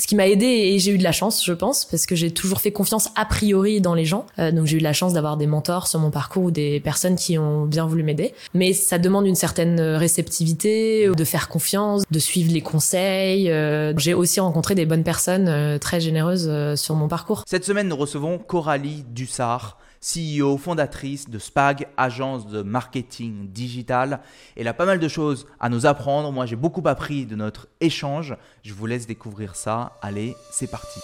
[0.00, 2.30] ce qui m'a aidé et j'ai eu de la chance, je pense, parce que j'ai
[2.30, 4.26] toujours fait confiance a priori dans les gens.
[4.38, 6.80] Euh, donc j'ai eu de la chance d'avoir des mentors sur mon parcours ou des
[6.80, 8.34] personnes qui ont bien voulu m'aider.
[8.54, 13.50] Mais ça demande une certaine réceptivité, de faire confiance, de suivre les conseils.
[13.50, 17.44] Euh, j'ai aussi rencontré des bonnes personnes euh, très généreuses sur mon parcours.
[17.46, 19.76] Cette semaine, nous recevons Coralie Dussard.
[20.00, 24.20] CEO, fondatrice de SPAG, agence de marketing digital.
[24.56, 26.32] Elle a pas mal de choses à nous apprendre.
[26.32, 28.34] Moi, j'ai beaucoup appris de notre échange.
[28.62, 29.98] Je vous laisse découvrir ça.
[30.00, 31.00] Allez, c'est parti.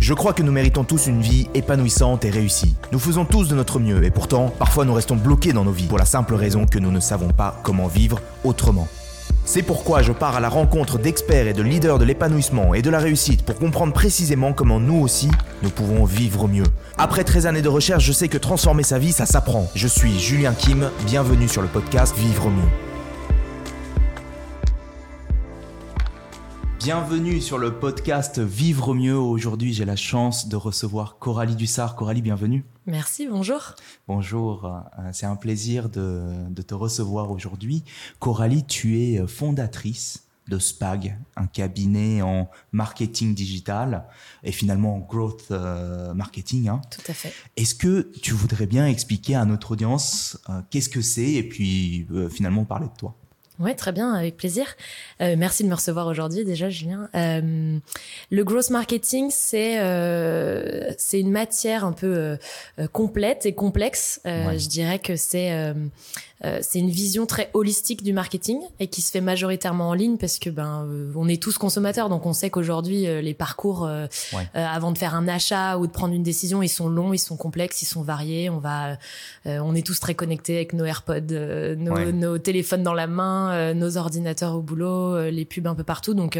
[0.00, 2.76] Je crois que nous méritons tous une vie épanouissante et réussie.
[2.92, 5.88] Nous faisons tous de notre mieux et pourtant, parfois nous restons bloqués dans nos vies
[5.88, 8.88] pour la simple raison que nous ne savons pas comment vivre autrement.
[9.50, 12.90] C'est pourquoi je pars à la rencontre d'experts et de leaders de l'épanouissement et de
[12.90, 15.30] la réussite pour comprendre précisément comment nous aussi,
[15.62, 16.66] nous pouvons vivre mieux.
[16.98, 19.66] Après 13 années de recherche, je sais que transformer sa vie, ça s'apprend.
[19.74, 22.68] Je suis Julien Kim, bienvenue sur le podcast Vivre mieux.
[26.78, 29.16] Bienvenue sur le podcast Vivre mieux.
[29.16, 31.96] Aujourd'hui, j'ai la chance de recevoir Coralie Dussard.
[31.96, 32.66] Coralie, bienvenue.
[32.88, 33.74] Merci, bonjour.
[34.06, 34.80] Bonjour, euh,
[35.12, 37.84] c'est un plaisir de, te recevoir aujourd'hui.
[38.18, 44.06] Coralie, tu es fondatrice de SPAG, un cabinet en marketing digital
[44.42, 46.68] et finalement en growth euh, marketing.
[46.68, 46.80] Hein.
[46.90, 47.34] Tout à fait.
[47.58, 52.06] Est-ce que tu voudrais bien expliquer à notre audience euh, qu'est-ce que c'est et puis
[52.30, 53.14] finalement parler de toi?
[53.60, 54.66] Ouais, très bien, avec plaisir.
[55.20, 57.08] Euh, merci de me recevoir aujourd'hui déjà, Julien.
[57.16, 57.78] Euh,
[58.30, 62.38] le growth marketing, c'est euh, c'est une matière un peu
[62.78, 64.20] euh, complète et complexe.
[64.24, 65.74] Je dirais que c'est
[66.44, 70.18] euh, c'est une vision très holistique du marketing et qui se fait majoritairement en ligne
[70.18, 72.08] parce que ben euh, on est tous consommateurs.
[72.08, 73.88] Donc on sait qu'aujourd'hui euh, les parcours
[74.54, 77.36] avant de faire un achat ou de prendre une décision ils sont longs ils sont
[77.36, 78.50] complexes ils sont variés.
[78.50, 78.98] On va
[79.46, 83.96] on est tous très connectés avec nos AirPods nos, nos, téléphones dans la main nos
[83.96, 86.14] ordinateurs au boulot les pubs un peu partout.
[86.14, 86.38] Donc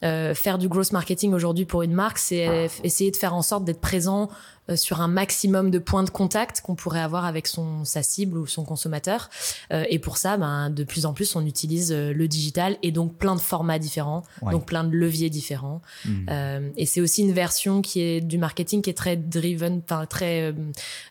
[0.00, 3.80] faire du gross marketing aujourd'hui pour une marque c'est essayer de faire en sorte d'être
[3.80, 4.28] présent
[4.70, 8.38] euh, sur un maximum de points de contact qu'on pourrait avoir avec son sa cible
[8.38, 9.28] ou son consommateur.
[9.72, 12.92] Euh, et pour ça, ben, de plus en plus, on utilise euh, le digital et
[12.92, 15.80] donc plein de formats différents, donc plein de leviers différents.
[16.04, 16.72] Mmh.
[16.76, 20.54] et c'est aussi une version qui est du marketing qui est très driven, enfin très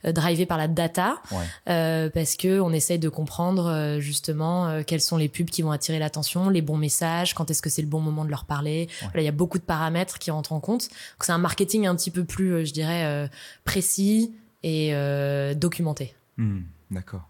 [0.03, 1.21] drivé par la data,
[1.65, 6.49] parce que on essaye de comprendre justement quels sont les pubs qui vont attirer l'attention,
[6.49, 8.87] les bons messages, quand est-ce que c'est le bon moment de leur parler.
[9.15, 10.89] il y a beaucoup de paramètres qui rentrent en compte.
[11.19, 13.29] C'est un marketing un petit peu plus, je dirais
[13.63, 14.33] précis
[14.63, 16.13] et euh, documenté.
[16.37, 17.27] Hmm, d'accord.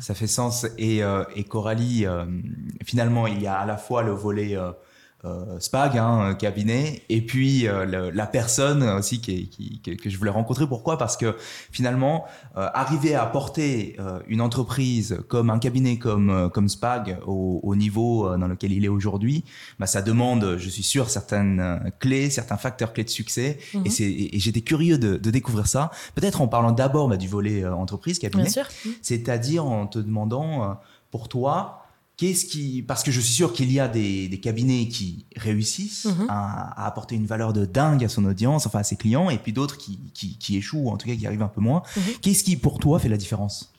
[0.00, 0.66] Ça fait sens.
[0.78, 2.24] Et, euh, et Coralie, euh,
[2.84, 4.72] finalement, il y a à la fois le volet euh,
[5.58, 10.66] Spag, hein, cabinet, et puis euh, la personne aussi qui, qui, que je voulais rencontrer.
[10.66, 10.96] Pourquoi?
[10.96, 11.36] Parce que
[11.70, 12.24] finalement,
[12.56, 13.96] euh, arriver à porter
[14.28, 18.88] une entreprise comme un cabinet comme comme Spag au, au niveau dans lequel il est
[18.88, 19.44] aujourd'hui,
[19.78, 23.58] bah, ça demande, je suis sûr, certaines clés, certains facteurs clés de succès.
[23.74, 23.82] Mhm.
[23.84, 25.90] Et, c'est, et j'étais curieux de, de, découvrir ça.
[26.14, 28.48] Peut-être en parlant d'abord bah, du volet entreprise cabinet,
[29.02, 30.78] c'est-à-dire en te demandant
[31.10, 31.79] pour toi
[32.20, 36.04] Qu'est-ce qui, parce que je suis sûr qu'il y a des, des cabinets qui réussissent
[36.04, 36.26] mhm.
[36.28, 39.38] à, à, apporter une valeur de dingue à son audience, enfin à ses clients, et
[39.38, 41.82] puis d'autres qui, qui, qui échouent, ou en tout cas qui arrivent un peu moins.
[41.96, 42.02] Mhm.
[42.20, 43.72] Qu'est-ce qui, pour toi, fait la différence?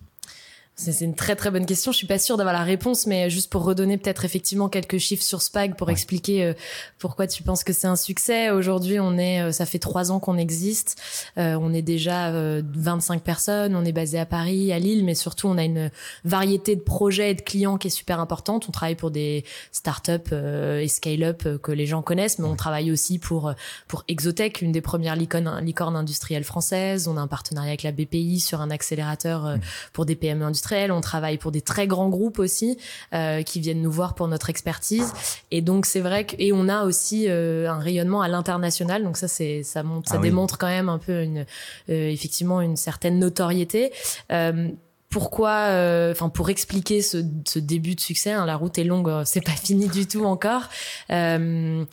[0.81, 1.91] C'est une très très bonne question.
[1.91, 5.23] Je suis pas sûre d'avoir la réponse, mais juste pour redonner peut-être effectivement quelques chiffres
[5.23, 6.53] sur Spag pour expliquer euh,
[6.97, 8.49] pourquoi tu penses que c'est un succès.
[8.49, 10.99] Aujourd'hui, on est, euh, ça fait trois ans qu'on existe.
[11.37, 13.75] Euh, on est déjà 25 personnes.
[13.75, 15.91] On est basé à Paris, à Lille, mais surtout on a une
[16.23, 18.65] variété de projets et de clients qui est super importante.
[18.67, 23.19] On travaille pour des startups et scale-up que les gens connaissent, mais on travaille aussi
[23.19, 23.53] pour
[23.87, 27.07] pour Exotech, une des premières licornes, licornes industrielles françaises.
[27.07, 29.59] On a un partenariat avec la BPI sur un accélérateur mmh.
[29.93, 32.77] pour des PME industrielles on travaille pour des très grands groupes aussi
[33.13, 35.13] euh, qui viennent nous voir pour notre expertise.
[35.51, 39.03] Et donc c'est vrai que et on a aussi euh, un rayonnement à l'international.
[39.03, 41.45] Donc ça c'est ça montre, ça ah démontre quand même un peu une
[41.89, 43.91] euh, effectivement une certaine notoriété
[45.09, 45.67] pourquoi,
[46.09, 47.17] enfin pour expliquer ce,
[47.57, 50.69] début de succès, hein, la route est longue, c'est pas fini du tout encore.
[51.09, 51.83] Euh,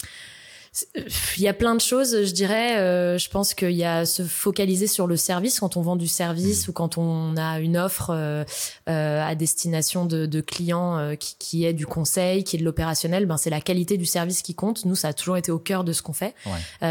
[1.37, 2.79] il y a plein de choses, je dirais.
[2.79, 6.07] Euh, je pense qu'il y a se focaliser sur le service quand on vend du
[6.07, 6.71] service mmh.
[6.71, 8.45] ou quand on a une offre euh,
[8.89, 13.27] euh, à destination de, de clients qui, qui, est du conseil, qui est de l'opérationnel.
[13.27, 14.85] Ben c'est la qualité du service qui compte.
[14.85, 16.35] Nous, ça a toujours été au cœur de ce qu'on fait.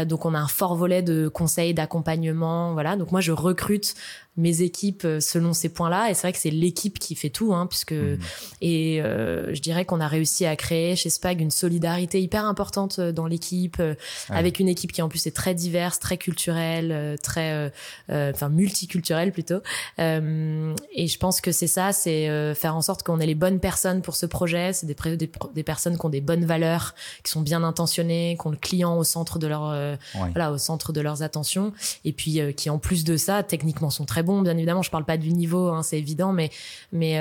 [0.06, 2.72] donc on a un fort volet de conseil, d'accompagnement.
[2.72, 2.96] Voilà.
[2.96, 3.94] Donc moi, je recrute
[4.38, 6.10] mes équipes euh, selon ces points-là.
[6.10, 8.18] Et c'est vrai que c'est l'équipe qui fait tout, hein, puisque mmh.
[8.62, 12.98] et euh, je dirais qu'on a réussi à créer chez Spag une solidarité hyper importante
[12.98, 13.48] euh, dans l'équipe.
[13.48, 13.82] équipe,
[14.28, 17.72] avec une équipe qui en plus est très diverse, très culturelle, très,
[18.08, 19.60] enfin multiculturelle plutôt.
[19.98, 24.02] et je pense que c'est ça, c'est faire en sorte qu'on ait les bonnes personnes
[24.02, 24.72] pour ce projet.
[24.72, 26.94] C'est des, des, des, personnes qui ont des bonnes valeurs,
[27.24, 29.74] qui sont bien intentionnées, qui ont le client au centre de leur,
[30.14, 31.72] voilà, au centre de leurs attentions,
[32.04, 34.42] et puis qui en plus de ça, techniquement sont très bons.
[34.42, 36.50] Bien évidemment, je parle pas du niveau, hein, c'est évident, mais
[36.92, 37.18] mais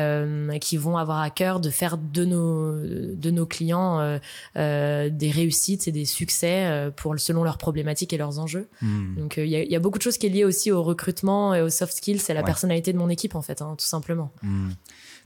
[0.59, 2.73] qui vont avoir à cœur de faire de nos
[3.15, 4.19] de nos clients euh,
[4.57, 8.67] euh, des réussites et des succès euh, pour selon leurs problématiques et leurs enjeux.
[8.81, 9.15] Hmm.
[9.15, 11.69] Donc il y a, beaucoup de choses qui est liées aussi au recrutement et aux
[11.69, 14.31] soft skills, c'est la personnalité de mon équipe en fait, hein, tout simplement.
[14.41, 14.69] Hmm.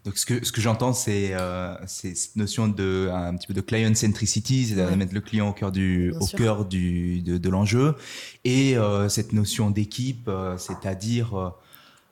[0.03, 1.35] Donc ce que ce que j'entends c'est
[1.85, 5.53] cette notion de un petit peu de client centricity, c'est de mettre le client au
[5.53, 7.95] cœur du au cœur du de, de l'enjeu
[8.43, 8.75] et
[9.09, 11.53] cette notion d'équipe, c'est-à-dire euh, c'est-à-dire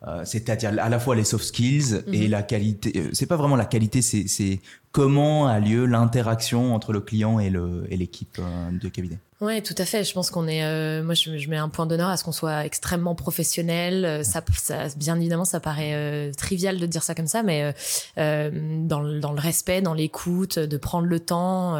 [0.02, 2.32] à la fois les soft skills et mhm.
[2.32, 2.94] la qualité.
[2.96, 4.60] Euh, c'est pas vraiment la qualité, c'est
[4.92, 7.50] comment a lieu l'interaction entre le client et
[7.98, 9.20] l'équipe euh, de cabinet.
[9.42, 10.04] Ouais, tout à fait.
[10.04, 10.66] Je pense qu'on est.
[10.66, 14.04] Euh, moi, je, je, mets un point d'honneur à ce qu'on soit extrêmement professionnel.
[14.04, 17.74] Euh, ça, ça, bien évidemment, ça paraît euh, trivial de dire ça comme ça, mais
[18.18, 18.52] euh,
[18.84, 21.78] dans, le, dans le respect, dans l'écoute, de prendre le temps,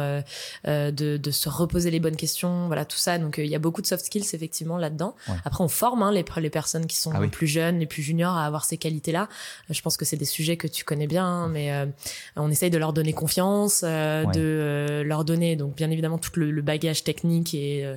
[0.64, 3.18] de, de, se reposer les bonnes questions, voilà tout ça.
[3.18, 5.14] Donc, il y a beaucoup de soft skills effectivement là-dedans.
[5.44, 8.36] Après, on forme hein, les, les personnes qui sont ah plus jeunes, les plus juniors
[8.36, 9.28] à avoir ces qualités-là.
[9.68, 11.72] Je pense que c'est des sujets que tu connais bien, hein, mais
[12.36, 16.62] on essaye de leur donner confiance, de leur donner donc bien évidemment tout le, le
[16.62, 17.96] bagage technique est euh,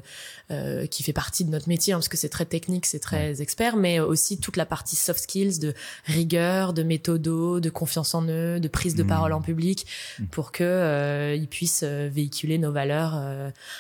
[0.52, 3.42] euh, qui fait partie de notre métier hein, parce que c'est très technique, c'est très
[3.42, 5.74] expert, mais aussi toute la partie soft skills de
[6.06, 9.08] rigueur, de méthodo, de confiance en eux, de prise de mmh.
[9.08, 9.88] parole en public
[10.20, 10.26] mmh.
[10.26, 13.16] pour que euh, ils puissent véhiculer nos valeurs.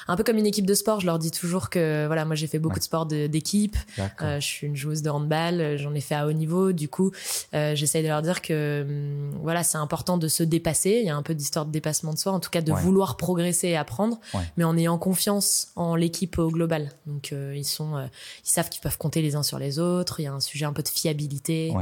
[0.07, 2.47] un peu comme une équipe de sport, je leur dis toujours que voilà, moi j'ai
[2.47, 6.25] fait beaucoup de sport d'équipe, je suis une joueuse de handball, j'en ai fait à
[6.25, 7.11] haut niveau, du coup
[7.51, 11.12] j'essaye de leur dire que hum, voilà c'est important de se dépasser, il y a
[11.13, 14.19] un peu d'histoire de dépassement de soi, en tout cas de vouloir progresser et apprendre,
[14.57, 16.91] mais en ayant confiance en l'équipe au global.
[17.07, 18.05] Donc euh, ils sont, euh,
[18.45, 20.19] ils savent qu'ils peuvent compter les uns sur les autres.
[20.19, 21.73] Il y a un sujet un peu de fiabilité.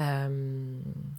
[0.00, 0.78] Euh,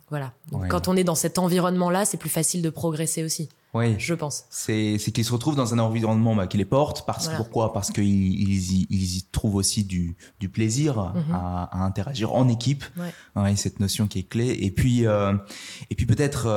[0.09, 0.33] voilà.
[0.69, 3.49] quand on est dans cet environnement-là, c'est plus facile de progresser aussi.
[3.75, 3.95] Oui.
[3.99, 4.45] Je pense.
[4.49, 7.05] C'est qu'ils se retrouvent dans un environnement bah, qui les porte.
[7.05, 7.73] Parce, Pourquoi?
[7.73, 11.33] Parce qu'ils ils, ils, y trouvent aussi du, du plaisir mhm.
[11.33, 12.83] à, à, interagir en équipe.
[12.97, 13.55] Ouais.
[13.55, 14.57] cette notion qui est clé.
[14.61, 16.47] Et puis, et puis peut-être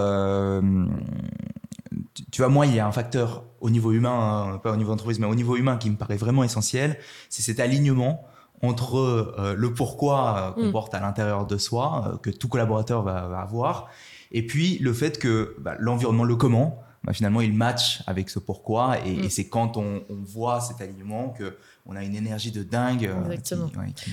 [2.31, 4.93] tu vois, moi, il y a un facteur au niveau humain, hein, pas au niveau
[4.93, 6.99] entreprise, mais au niveau humain qui me paraît vraiment essentiel,
[7.29, 8.25] c'est cet alignement
[8.63, 10.73] entre euh, le pourquoi euh, qu'on mm.
[10.73, 13.89] porte à l'intérieur de soi, euh, que tout collaborateur va, avoir,
[14.33, 18.39] et puis le fait que bah, l'environnement, le comment, bah, finalement, il match avec ce
[18.39, 19.31] pourquoi, et, mm.
[19.31, 21.57] c'est quand on, on, voit cet alignement que
[21.87, 23.11] on a une énergie de dingue.
[23.25, 23.71] Exactement.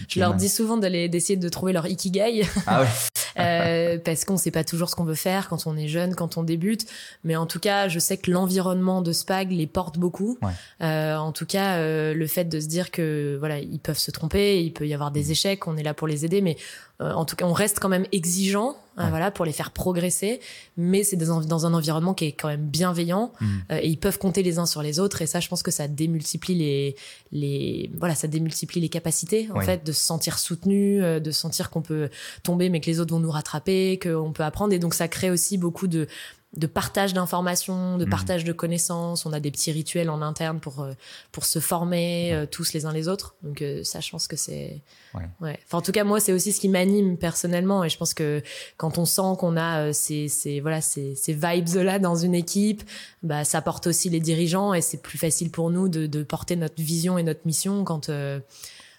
[0.07, 2.43] je leur dis souvent d'aller d'essayer de trouver leur ikigai.
[2.65, 2.87] Ah ouais.
[3.37, 6.37] euh, parce qu'on sait pas toujours ce qu'on veut faire quand on est jeune, quand
[6.37, 6.85] on débute.
[7.25, 10.39] Mais en tout cas, je sais que l'environnement de Spag les porte beaucoup.
[10.81, 14.11] Euh, en tout cas, euh, le fait de se dire que voilà, ils peuvent se
[14.11, 15.31] tromper, il peut y avoir des mm.
[15.31, 16.55] échecs, on est là pour les aider, mais
[17.01, 20.39] euh, en tout cas, on reste quand même exigeant, hein, voilà, pour les faire progresser.
[20.77, 23.45] Mais c'est dans un environnement qui est quand même bienveillant mm.
[23.71, 25.21] euh, et ils peuvent compter les uns sur les autres.
[25.21, 26.95] Et ça, je pense que ça démultiplie les,
[27.31, 31.69] les, voilà, ça démultiplie les capacités en fait de se sentir soutenu, euh, de sentir
[31.69, 32.09] qu'on peut
[32.43, 34.73] tomber, mais que les autres vont nous rattraper, qu'on peut apprendre.
[34.73, 36.07] Et donc, ça crée aussi beaucoup de
[36.57, 38.09] de partage d'informations, de mhm.
[38.09, 39.25] partage de connaissances.
[39.25, 40.93] On a des petits rituels en interne pour euh,
[41.31, 43.35] pour se former euh, tous les uns les autres.
[43.43, 44.81] Donc euh, ça, je pense que c'est
[45.13, 45.59] ouais.
[45.65, 47.83] Enfin, en tout cas, moi, c'est aussi ce qui m'anime personnellement.
[47.83, 48.41] Et je pense que
[48.77, 52.83] quand on sent qu'on a ces, ces voilà ces, ces vibes là dans une équipe,
[53.23, 56.55] bah ça porte aussi les dirigeants et c'est plus facile pour nous de, de porter
[56.55, 58.09] notre vision et notre mission quand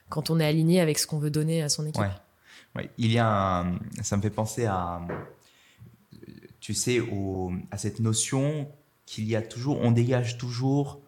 [0.09, 2.03] quand on est aligné avec ce qu'on veut donner à son équipe.
[2.03, 2.91] Ouais.
[2.99, 3.65] Il y a
[4.03, 5.01] ça me fait penser à
[6.67, 7.01] tu sais,
[7.71, 8.67] à cette notion
[9.05, 11.01] qu'il y a toujours, on dégage toujours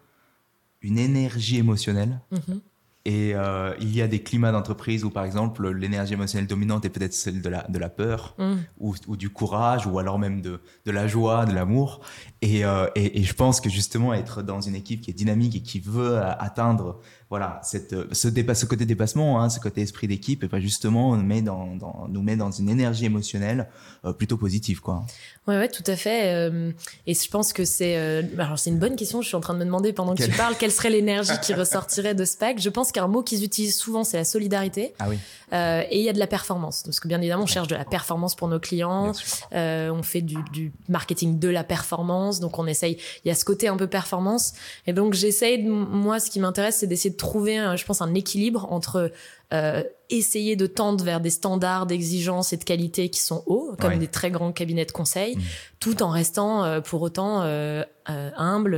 [0.81, 2.21] une énergie émotionnelle.
[2.31, 2.59] Mm-hmm.
[3.03, 6.89] Et euh, il y a des climats d'entreprise où, par exemple, l'énergie émotionnelle dominante est
[6.89, 8.55] peut-être celle de la, de la peur mm.
[8.79, 12.05] ou, ou, du courage ou alors même de, de la joie, de l'amour.
[12.41, 15.57] Et, euh, et, et, je pense que justement, être dans une équipe qui est dynamique
[15.57, 20.43] et qui veut atteindre voilà, cette, ce, ce côté dépassement, hein, ce côté esprit d'équipe,
[20.43, 23.67] et pas justement nous met dans, dans, nous met dans une énergie émotionnelle
[24.03, 25.03] euh, plutôt positive, quoi.
[25.47, 26.33] Ouais, ouais, tout à fait.
[26.33, 26.71] Euh,
[27.05, 29.21] et je pense que c'est, euh, alors c'est une bonne question.
[29.21, 31.53] Je suis en train de me demander pendant que tu parles, quelle serait l'énergie qui
[31.55, 32.59] ressortirait de SPAC.
[32.59, 34.95] Je pense qu'un mot qu'ils utilisent souvent, c'est la solidarité.
[34.97, 35.17] Ah oui.
[35.51, 37.85] et il y a de la performance, parce que bien évidemment, on cherche de la
[37.85, 39.11] performance pour nos clients.
[39.51, 42.97] on fait du, du marketing de la performance, donc on essaye.
[43.23, 44.53] Il y a ce côté un peu performance,
[44.87, 45.63] et donc j'essaye.
[45.63, 49.11] Moi, ce qui m'intéresse, c'est d'essayer de trouver, je pense, un équilibre entre
[49.51, 53.97] euh, essayer de tendre vers des standards d'exigence et de qualité qui sont hauts, comme
[53.97, 55.41] des très grands cabinets de conseil, mm.
[55.79, 58.75] tout en restant euh, pour autant euh, humble,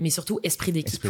[0.00, 1.06] mais surtout esprit d'équipe.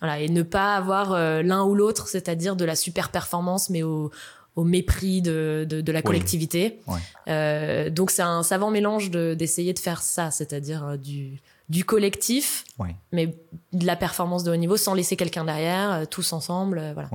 [0.00, 4.10] Voilà, et ne pas avoir l'un ou l'autre, c'est-à-dire de la super performance, mais au,
[4.54, 6.80] au mépris de, de, de la collectivité.
[7.26, 12.64] Donc c'est un savant mélange d'essayer de, faire ça, c'est-à-dire du, du collectif,
[13.12, 13.36] mais
[13.72, 16.92] de la performance de haut niveau sans laisser quelqu'un derrière, tous ensemble.
[16.94, 17.08] voilà.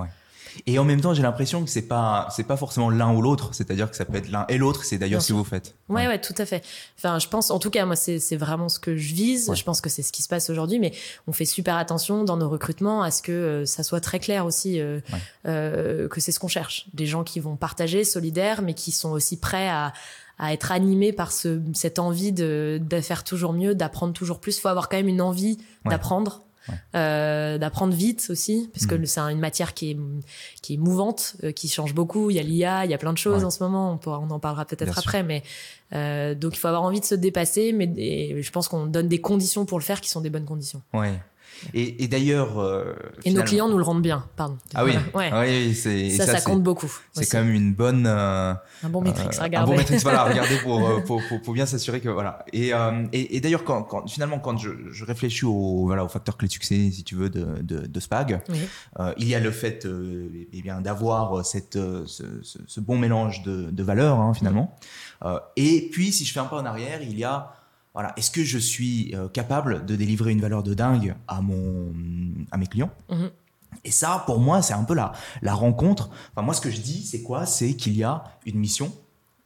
[0.66, 3.50] Et en même temps, j'ai l'impression que c'est pas c'est pas forcément l'un ou l'autre,
[3.54, 4.84] c'est-à-dire que ça peut être l'un et l'autre.
[4.84, 5.76] C'est d'ailleurs ce que vous faites.
[5.90, 6.64] Ouais, ouais, tout à fait.
[6.98, 9.52] Enfin, je pense, en tout cas, moi, c'est c'est vraiment ce que je vise.
[9.54, 10.94] Je pense que c'est ce qui se passe aujourd'hui, mais
[11.28, 14.46] on fait super attention dans nos recrutements à ce que euh, ça soit très clair
[14.46, 15.00] aussi euh,
[15.46, 16.88] euh, que c'est ce qu'on cherche.
[16.94, 19.94] Des gens qui vont partager, solidaires, mais qui sont aussi prêts à
[20.38, 24.58] à être animés par ce, cette envie de, de faire toujours mieux, d'apprendre toujours plus.
[24.58, 26.42] Il faut avoir quand même une envie d'apprendre
[26.94, 29.06] euh, d'apprendre vite aussi, parce que mm.
[29.06, 29.98] c'est une matière qui est,
[30.62, 32.30] qui est mouvante, euh, qui change beaucoup.
[32.30, 34.00] Il y a l'IA, il y a plein de choses en ce moment.
[34.06, 35.44] On, on en parlera peut-être après, mais
[35.94, 39.22] euh, donc il faut avoir envie de se dépasser, mais je pense qu'on donne des
[39.22, 40.82] conditions pour le faire qui sont des bonnes conditions.
[40.94, 41.20] Ouais.
[41.74, 42.60] Et, d'ailleurs.
[42.60, 44.58] Euh, et nos clients nous le rendent bien, pardon.
[44.74, 45.30] Ah oui, ouais.
[45.32, 46.92] Ah oui c'est, ça, ça, compte beaucoup.
[47.14, 48.06] C'est quand même une bonne.
[48.08, 48.54] Euh,
[48.84, 52.10] un bon métrique, euh, Un bon métrique, voilà, regardez pour, pour, pour, bien s'assurer que.
[52.10, 52.46] Voilà.
[52.54, 52.72] Et,
[53.14, 56.48] et, et, d'ailleurs, quand, quand, finalement, quand je, je réfléchis au, voilà, au facteur clé
[56.48, 58.42] de succès, si tu veux, de, de, de Spag,
[59.18, 61.76] il y a le fait eh bien, d'avoir cette,
[62.06, 64.76] ce, ce, bon mélange de, de valeurs, hein, finalement.
[65.56, 67.54] et puis, si je fais un pas en arrière, il y a
[67.94, 71.94] voilà, est-ce que je suis euh, capable de délivrer une valeur de dingue à mon
[72.52, 73.32] à mes clients mhm.
[73.86, 76.10] Et ça, pour moi, c'est un peu la la rencontre.
[76.32, 77.46] Enfin, moi, ce que je dis, c'est quoi?
[77.46, 78.94] C'est qu'il y a une mission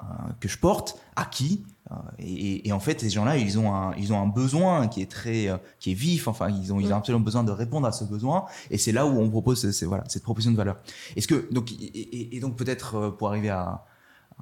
[0.01, 0.05] euh,
[0.39, 3.93] que je porte, à qui euh, et, et, en fait, ces gens-là, ils ont un
[3.95, 5.49] ils ont un besoin qui est très
[5.79, 6.27] qui est vif.
[6.27, 6.93] Enfin, ils ont ils ont mhm.
[6.93, 8.45] absolument besoin de répondre à ce besoin.
[8.69, 10.77] Et c'est là où on propose c'est voilà cette proposition de valeur.
[11.15, 13.85] Est-ce que donc et, et donc peut-être pour arriver à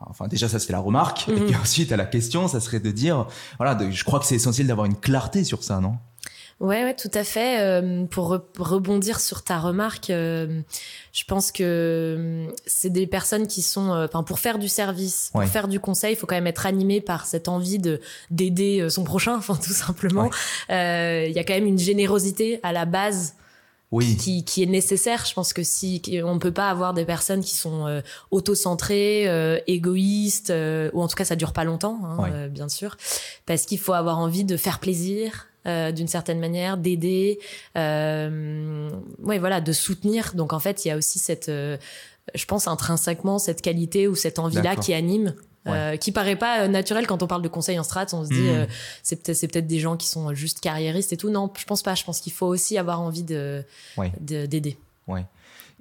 [0.02, 1.28] Enfin, déjà, ça, c'est la remarque.
[1.30, 1.46] Et mhm.
[1.46, 4.68] puis ensuite, à la question, ça serait de dire, voilà, je crois que c'est essentiel
[4.68, 5.98] d'avoir une clarté sur ça, non?
[6.60, 7.60] Ouais, ouais, tout à fait.
[7.60, 10.62] Euh, pour rebondir sur ta remarque, euh,
[11.12, 15.44] je pense que euh, c'est des personnes qui sont, enfin, pour faire du service, pour
[15.44, 19.04] faire du conseil, il faut quand même être animé par cette envie de d'aider son
[19.04, 20.30] prochain, enfin, tout simplement.
[20.70, 23.36] Il y a quand même une générosité à la base
[23.94, 24.18] oui.
[24.18, 25.24] qui, qui, est nécessaire.
[25.26, 29.60] Je pense que si on peut pas avoir des personnes qui sont euh, auto-centrées, euh,
[29.68, 32.98] égoïstes, euh, ou en tout cas ça dure pas longtemps, hein, euh, bien sûr,
[33.46, 35.48] parce qu'il faut avoir envie de faire plaisir.
[35.66, 37.40] d'une certaine manière, d'aider,
[37.76, 40.34] ouais, voilà, de soutenir.
[40.36, 44.40] Donc en fait, il y a aussi cette, je pense intrinsèquement cette qualité ou cette
[44.40, 45.34] envie-là qui anime
[45.68, 48.08] euh, qui paraît pas euh, naturel quand on parle de conseil en strat.
[48.14, 48.50] On se dit, hmm.
[48.50, 48.66] euh,
[49.02, 51.30] c'est peut-être c'est peut-être des gens qui sont juste carriéristes et tout.
[51.30, 51.96] Non, je pense pas.
[51.96, 53.64] Je pense qu'il faut aussi avoir envie de
[54.20, 54.78] d'aider.
[55.08, 55.26] Ouais.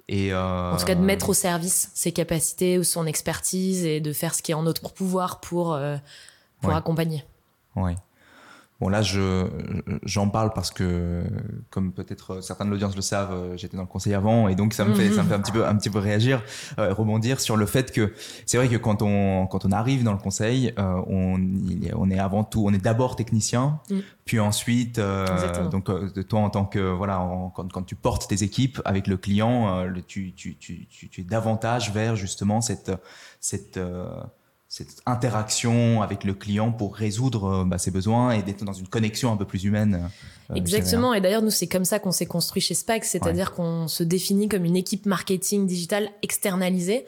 [0.09, 4.13] Et En tout cas, de mettre au service ses capacités ou son expertise et de
[4.13, 5.77] faire ce qui est en notre pouvoir pour
[6.61, 7.25] pour accompagner.
[7.75, 7.95] Ouais.
[8.83, 9.47] Bon là, je
[10.03, 11.23] j'en parle parce que,
[11.69, 14.73] comme peut-être certains de l'audience le savent, euh, j'étais dans le conseil avant et donc
[14.73, 16.43] ça me fait ça me fait un petit peu un petit peu réagir,
[16.79, 18.11] euh, rebondir sur le fait que
[18.45, 21.39] c'est vrai que quand on quand on arrive dans le conseil, euh, on
[21.95, 23.99] on est avant tout, on est d'abord technicien, mm.
[24.25, 24.99] puis ensuite
[25.71, 27.25] donc de toi en tant que voilà
[27.55, 31.93] quand quand tu portes tes équipes avec le client, tu, tu tu tu es davantage
[31.93, 32.91] vers justement cette
[33.39, 33.79] cette
[34.73, 38.87] cette interaction avec le client pour résoudre euh, bah, ses besoins et d'être dans une
[38.87, 40.09] connexion un peu plus humaine.
[40.49, 41.13] Euh, Exactement.
[41.13, 44.49] Et d'ailleurs, nous, c'est comme ça qu'on s'est construit chez SPAC, c'est-à-dire qu'on se définit
[44.49, 47.05] comme une équipe marketing digital externalisée.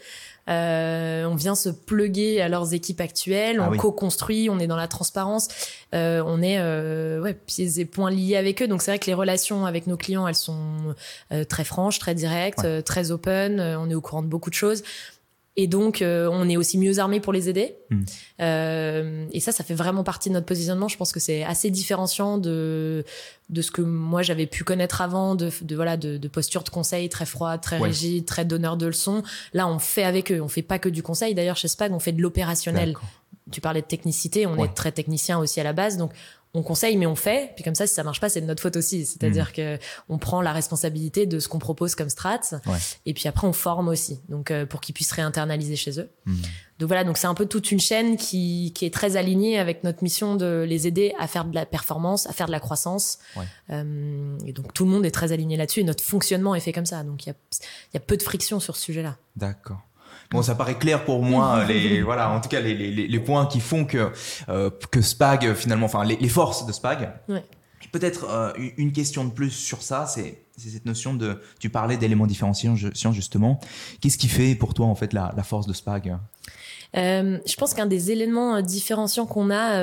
[0.48, 4.76] Euh, on vient se pluguer à leurs équipes actuelles, ah on co-construit, on est dans
[4.76, 5.48] la transparence,
[5.96, 8.68] euh, on est euh, ouais, pieds et poings liés avec eux.
[8.68, 10.96] Donc c'est vrai que les relations avec nos clients, elles sont
[11.32, 13.60] euh, très franches, très directes, très open.
[13.60, 14.84] on est au courant de beaucoup de choses.
[15.58, 17.78] Et donc, euh, on est aussi mieux armé pour les aider.
[17.90, 18.04] Hmm.
[18.42, 20.90] Euh, et ça, ça fait vraiment partie de notre positionnement.
[20.90, 23.06] Je pense que c'est assez différenciant de
[23.50, 26.70] de ce que moi j'avais pu connaître avant, de, de voilà, de, de, posture de
[26.70, 29.22] conseil très froide, très rigide, très donneur de leçons.
[29.54, 30.42] Là, on fait avec eux.
[30.42, 31.36] On fait pas que du conseil.
[31.36, 32.96] D'ailleurs, chez Spag, on fait de l'opérationnel.
[33.52, 34.48] Tu parlais de technicité.
[34.48, 35.98] On est très technicien aussi à la base.
[35.98, 36.12] Donc,
[36.56, 37.52] on conseille mais on fait.
[37.56, 39.06] Puis comme ça si ça marche pas c'est de notre faute aussi.
[39.06, 39.56] C'est-à-dire mmh.
[39.56, 42.40] que on prend la responsabilité de ce qu'on propose comme strat.
[43.06, 46.10] Et puis après on forme aussi donc euh, pour qu'ils puissent réinternaliser chez eux.
[46.26, 46.36] Mmh.
[46.80, 49.84] donc voilà donc c'est un peu toute une chaîne qui, qui est très alignée avec
[49.84, 53.20] notre mission de les aider à faire de la performance à faire de la croissance.
[53.70, 56.74] Euh, et donc tout le monde est très aligné là-dessus et notre fonctionnement est fait
[56.74, 57.04] comme ça.
[57.04, 57.36] Donc il y a,
[57.94, 59.18] y a peu de friction sur ce sujet-là.
[59.36, 59.82] D'accord
[60.36, 61.63] Bon, ça paraît clair pour moi.
[61.68, 64.12] les voilà, en tout cas, les, les, les points qui font que
[64.50, 67.12] euh, que Spag finalement, enfin les, les forces de Spag.
[67.30, 67.44] Ouais.
[67.92, 71.39] Peut-être euh, une question de plus sur ça, c'est cette notion de.
[71.60, 73.60] Tu parlais d'éléments différenciants justement.
[74.01, 76.18] Qu'est-ce qui fait pour toi en fait la, force de Spag?
[76.98, 79.82] Euh, Je pense qu'un des éléments différenciants qu'on a.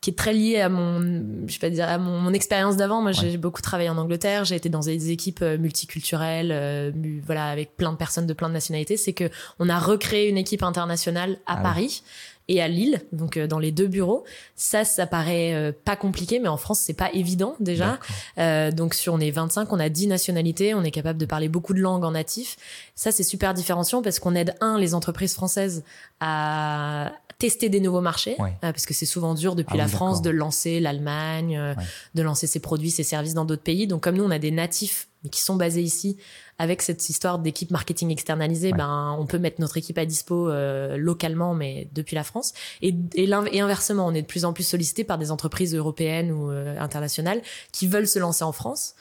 [0.00, 3.02] Qui est très lié à mon, je pas dire, à mon, expérience d'avant.
[3.02, 4.44] Moi, j'ai beaucoup travaillé en Angleterre.
[4.44, 6.92] J'ai été dans des équipes euh, multiculturelles, euh,
[7.26, 8.96] voilà, avec plein de personnes de plein de nationalités.
[8.96, 9.28] C'est que
[9.58, 12.02] on a recréé une équipe internationale à ah Paris.
[12.48, 14.24] Et à Lille, donc euh, dans les deux bureaux.
[14.56, 17.98] Ça, ça paraît pas compliqué, mais en France, c'est pas évident déjà.
[18.38, 21.48] Euh, donc sur on est 25, on a 10 nationalités, on est capable de parler
[21.48, 22.56] beaucoup de langues en natif.
[22.94, 25.84] Ça, c'est super différenciant parce qu'on aide un les entreprises françaises
[26.20, 30.22] à tester des nouveaux marchés, euh, parce que c'est souvent dur depuis ah la France
[30.22, 31.74] de lancer l'Allemagne, euh,
[32.14, 33.86] de lancer ses produits, ses services dans d'autres pays.
[33.86, 36.16] Donc comme nous, on a des natifs qui sont basés ici,
[36.58, 40.96] avec cette histoire d'équipe marketing externalisée, ben on peut mettre notre équipe à dispo euh,
[40.96, 42.52] localement, mais depuis la France.
[42.82, 46.50] Et, et, inversement, on est de plus en plus sollicité par des entreprises européennes ou
[46.50, 48.94] internationales qui veulent se lancer en France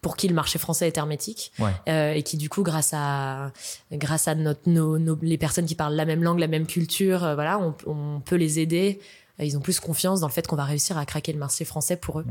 [0.00, 1.52] pour qui le marché français est hermétique.
[1.88, 3.52] Euh, et qui du coup grâce à
[3.92, 7.34] grâce à notre nos, les personnes qui parlent la même langue la même culture euh,
[7.34, 9.00] voilà on, on, peut les aider.
[9.38, 11.96] Ils ont plus confiance dans le fait qu'on va réussir à craquer le marché français
[11.96, 12.26] pour eux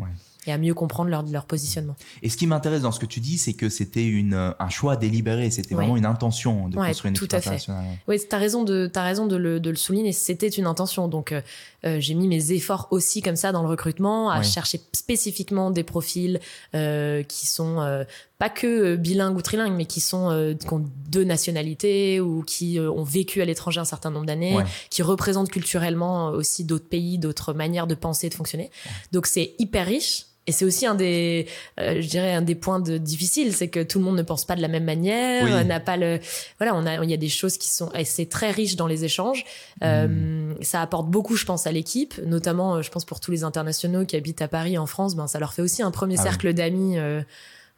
[0.48, 1.96] et à mieux comprendre leur, leur positionnement.
[2.22, 4.96] Et ce qui m'intéresse dans ce que tu dis, c'est que c'était une, un choix
[4.96, 7.66] délibéré, c'était vraiment une intention de construire une tout à fait.
[8.08, 11.08] Oui, tu as raison, de, as raison de, le, de le souligner, c'était une intention.
[11.08, 11.42] Donc euh,
[11.86, 15.84] euh, j'ai mis mes efforts aussi comme ça dans le recrutement, à chercher spécifiquement des
[15.84, 16.40] profils
[16.74, 18.04] euh, qui sont euh,
[18.40, 23.04] pas que bilingues ou trilingues, mais qui sont qui ont deux nationalités ou qui ont
[23.04, 24.58] vécu à l'étranger un certain nombre d'années,
[24.90, 28.72] qui représentent culturellement aussi d'autres pays, d'autres manières de penser et de fonctionner.
[29.12, 30.26] Donc c'est hyper riche.
[30.48, 31.48] Et c'est aussi un des,
[31.80, 34.46] euh, je dirais, un des points de, difficiles, c'est que tout le monde ne pense
[34.46, 36.20] pas de la même manière, n'a pas le,
[36.60, 38.86] voilà, on a, il y a des choses qui sont, et c'est très riche dans
[38.86, 39.44] les échanges.
[39.84, 40.56] Euh, hmm.
[40.62, 44.06] ça apporte beaucoup, je pense, à l'équipe, notamment, euh, je pense pour tous les internationaux
[44.06, 46.54] qui habitent à Paris, en France, ben ça leur fait aussi un premier ah cercle
[46.54, 46.98] d'amis.
[46.98, 47.22] Euh,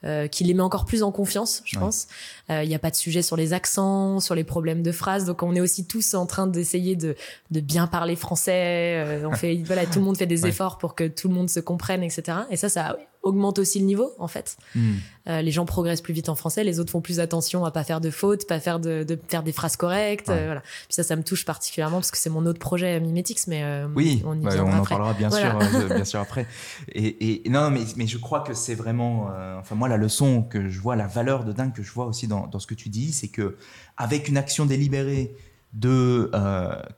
[0.04, 2.08] euh, qui les met encore plus en confiance, je pense.
[2.50, 5.44] Il n'y a pas de sujet sur les accents, sur les problèmes de phrases, donc
[5.44, 7.16] on est aussi tous en train d'essayer de,
[7.52, 9.24] de bien parler français.
[9.26, 11.60] on fait, voilà, tout le monde fait des efforts pour que tout le monde se
[11.60, 12.38] comprenne, etc.
[12.50, 12.98] Et ça, ça
[13.28, 14.58] augmente aussi le niveau en fait.
[14.76, 14.96] Hmm.
[15.28, 17.84] Euh, les gens progressent plus vite en français, les autres font plus attention à pas
[17.84, 20.30] faire de fautes, pas faire de, de faire des phrases correctes.
[20.30, 20.62] Euh, voilà.
[20.62, 23.88] Puis ça, ça me touche particulièrement parce que c'est mon autre projet Mimetix, mais euh,
[23.94, 25.58] oui, on, bah, on en parlera bien sûr,
[25.90, 26.48] bien sûr après.
[26.94, 29.30] Et, et, non, mais mais je crois que c'est vraiment,
[29.60, 32.28] enfin moi la leçon que je vois, la valeur de dingue que je vois aussi
[32.28, 33.58] dans, dans ce que tu dis, c'est que
[33.98, 35.36] avec une action délibérée
[35.74, 36.32] de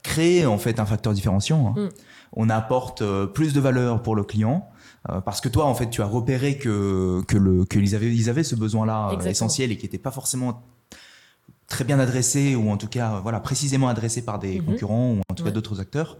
[0.03, 1.89] créer en fait un facteur différenciant, hein, hmm.
[2.33, 3.03] on apporte
[3.33, 4.69] plus de valeur pour le client
[5.25, 8.43] parce que toi, en fait, tu as repéré que, que le, qu'ils avaient, ils avaient
[8.43, 10.63] ce besoin-là euh, essentiel et qui n'était pas forcément
[11.67, 14.65] très bien adressé ou en tout cas euh, voilà précisément adressé par des mhm.
[14.65, 16.17] concurrents ou en tout cas d'autres acteurs.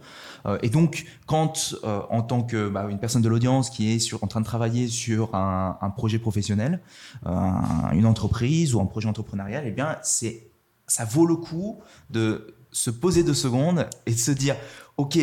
[0.62, 4.26] Et donc quand en tant que bah, une personne de l'audience qui est sur en
[4.26, 6.80] train de travailler sur un, un projet professionnel
[7.26, 10.48] une entreprise ou un projet entrepreneurial eh bien c'est
[10.86, 14.56] ça vaut le coup de se poser deux secondes et de se dire
[14.96, 15.18] ok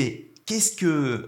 [0.46, 1.28] qu'est-ce que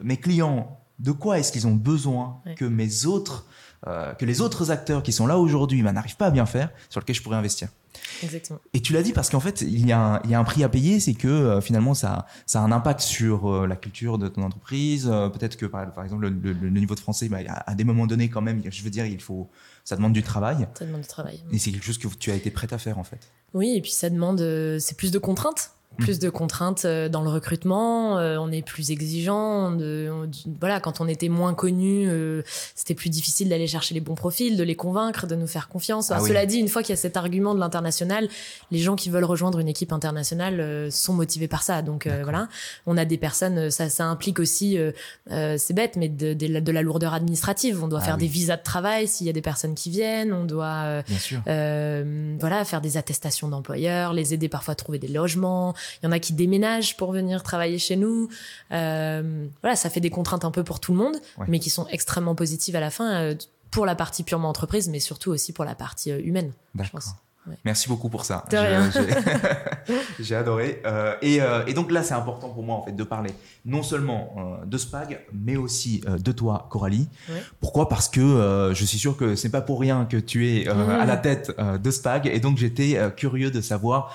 [0.00, 3.44] mes clients de quoi est-ce qu'ils ont besoin que mes autres,
[3.88, 6.70] euh, que les autres acteurs qui sont là aujourd'hui bah, n'arrivent pas à bien faire,
[6.88, 7.68] sur lequel je pourrais investir.
[8.22, 8.60] Exactement.
[8.72, 10.44] Et tu l'as dit parce qu'en fait, il y, a un, il y a un
[10.44, 13.74] prix à payer, c'est que euh, finalement, ça, ça a un impact sur euh, la
[13.74, 15.06] culture de ton entreprise.
[15.06, 18.62] Peut-être que, par, exemple, le, niveau de français, bah, à, des moments donnés, quand même,
[18.70, 19.50] je veux dire, il faut,
[19.84, 20.68] ça demande du travail.
[20.78, 21.42] Ça demande du travail.
[21.50, 23.32] Et c'est quelque chose que tu as été prête à faire, en fait.
[23.54, 24.38] Oui, et puis ça demande,
[24.78, 28.90] c'est plus de contraintes plus de contraintes euh, dans le recrutement, euh, on est plus
[28.90, 29.76] exigeant.
[30.60, 32.42] voilà, quand on était moins connu, euh,
[32.74, 36.10] c'était plus difficile d'aller chercher les bons profils, de les convaincre, de nous faire confiance.
[36.10, 38.28] Ah cela dit, une fois qu'il y a cet argument de l'international,
[38.70, 41.82] les gens qui veulent rejoindre une équipe internationale sont motivés par ça.
[41.82, 42.48] Donc voilà,
[42.86, 44.78] on a des personnes, ça, ça implique aussi,
[45.28, 47.82] c'est bête, mais de, de, la lourdeur administrative.
[47.82, 50.32] On doit ah faire des visas de travail s'il y a des personnes qui viennent.
[50.32, 51.02] On doit,
[51.46, 56.12] voilà, faire des attestations d'employeurs, les aider parfois à trouver des logements il y en
[56.12, 58.28] a qui déménagent pour venir travailler chez nous.
[58.72, 61.16] Euh, voilà, ça fait des contraintes un peu pour tout le monde,
[61.48, 63.34] mais qui sont extrêmement positives à la fin euh,
[63.70, 66.52] pour la partie purement entreprise, mais surtout aussi pour la partie euh, humaine.
[66.78, 67.10] Je pense.
[67.64, 68.44] Merci beaucoup pour ça.
[70.20, 70.80] J'ai adoré.
[70.86, 73.30] Euh, et, euh, et, donc là, c'est important pour moi en fait de parler
[73.64, 77.08] non seulement euh, de Spag, mais aussi euh, de toi, Coralie.
[77.60, 77.88] Pourquoi?
[77.88, 81.16] Parce que je suis sûr que c'est pas pour rien que tu es à la
[81.16, 84.14] tête de Spag, et donc j'étais curieux de savoir,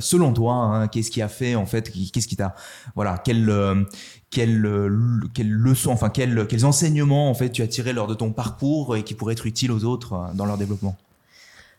[0.00, 2.54] selon toi, hein, qu'est-ce qui a fait en fait, qu'est-ce qui t'a,
[2.94, 3.86] voilà, quelle
[4.30, 4.90] quelle,
[5.32, 8.96] quelle leçon, enfin quels, quels enseignements en fait tu as tiré lors de ton parcours
[8.96, 10.96] et qui pourraient être utiles aux autres dans leur développement?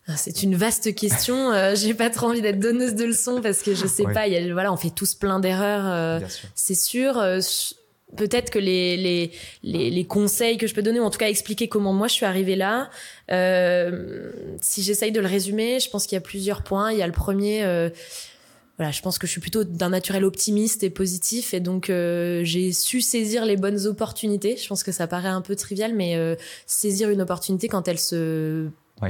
[0.09, 1.51] Ah, c'est une vaste question.
[1.51, 4.27] Euh, j'ai pas trop envie d'être donneuse de leçons parce que je sais pas.
[4.27, 5.85] Y a, voilà, on fait tous plein d'erreurs.
[5.85, 6.19] Euh,
[6.55, 7.19] c'est sûr.
[7.19, 7.39] Euh,
[8.17, 11.29] peut-être que les, les, les, les, conseils que je peux donner, ou en tout cas
[11.29, 12.89] expliquer comment moi je suis arrivée là,
[14.61, 16.91] si j'essaye de le résumer, je pense qu'il y a plusieurs points.
[16.91, 17.61] Il y a le premier,
[18.77, 21.91] voilà, je pense que je suis plutôt d'un naturel optimiste et positif, et donc
[22.41, 24.57] j'ai su saisir les bonnes opportunités.
[24.57, 26.17] Je pense que ça paraît un peu trivial, mais
[26.65, 28.69] saisir une opportunité quand elle se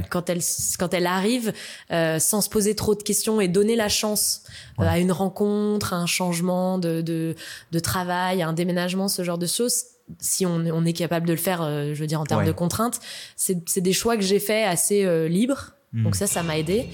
[0.09, 0.41] quand elle
[0.77, 1.53] quand elle arrive
[1.91, 4.43] euh, sans se poser trop de questions et donner la chance
[4.79, 7.35] euh, à une rencontre, à un changement de, de,
[7.71, 9.83] de travail, à un déménagement, ce genre de choses.
[10.19, 12.51] Si on, on est capable de le faire, euh, je veux dire en termes de
[12.51, 12.99] contraintes,
[13.35, 16.03] c'est des choix que j'ai fait assez libres Hmm.
[16.03, 16.87] Donc ça, ça m'a aidé.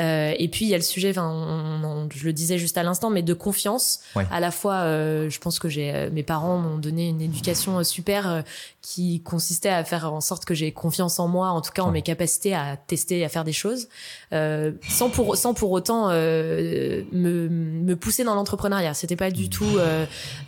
[0.00, 3.08] Euh, et puis il y a le sujet, enfin, je le disais juste à l'instant,
[3.08, 4.00] mais de confiance.
[4.30, 7.78] À la fois, euh, je pense que j'ai, euh, mes parents m'ont donné une éducation
[7.78, 8.42] euh, super euh,
[8.82, 11.92] qui consistait à faire en sorte que j'ai confiance en moi, en tout cas en
[11.92, 13.88] mes capacités à tester, à faire des choses,
[14.32, 18.94] sans pour sans pour autant me, me pousser dans l'entrepreneuriat.
[18.94, 19.48] C'était pas du hmm.
[19.48, 19.78] tout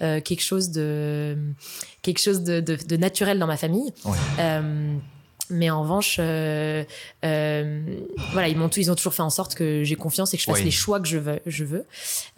[0.00, 1.36] quelque chose de
[2.00, 3.92] quelque chose de, de, de, naturel dans ma famille.
[4.04, 4.16] Ouais.
[5.52, 6.84] Mais en revanche, euh,
[7.24, 7.80] euh,
[8.32, 10.50] voilà, ils m'ont ils ont toujours fait en sorte que j'ai confiance et que je
[10.50, 11.40] fasse les choix que je veux.
[11.46, 11.84] Je veux.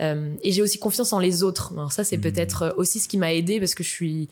[0.01, 1.73] Euh, et j'ai aussi confiance en les autres.
[1.75, 2.23] Alors ça, c'est mmh.
[2.23, 4.29] peut-être aussi ce qui m'a aidé parce que je suis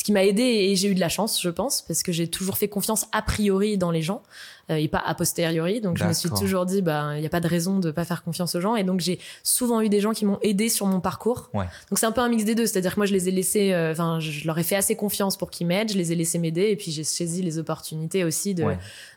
[0.00, 2.26] ce qui m'a aidé et j'ai eu de la chance, je pense, parce que j'ai
[2.26, 4.22] toujours fait confiance a priori dans les gens
[4.70, 5.82] euh, et pas a posteriori.
[5.82, 8.06] Donc je me suis toujours dit, bah il n'y a pas de raison de pas
[8.06, 8.76] faire confiance aux gens.
[8.76, 11.50] Et donc j'ai souvent eu des gens qui m'ont aidé sur mon parcours.
[11.52, 11.66] Ouais.
[11.90, 13.74] Donc c'est un peu un mix des deux, c'est-à-dire que moi je les ai laissés,
[13.74, 16.38] euh, enfin je leur ai fait assez confiance pour qu'ils m'aident, je les ai laissés
[16.38, 18.64] m'aider et puis j'ai saisi les opportunités aussi de,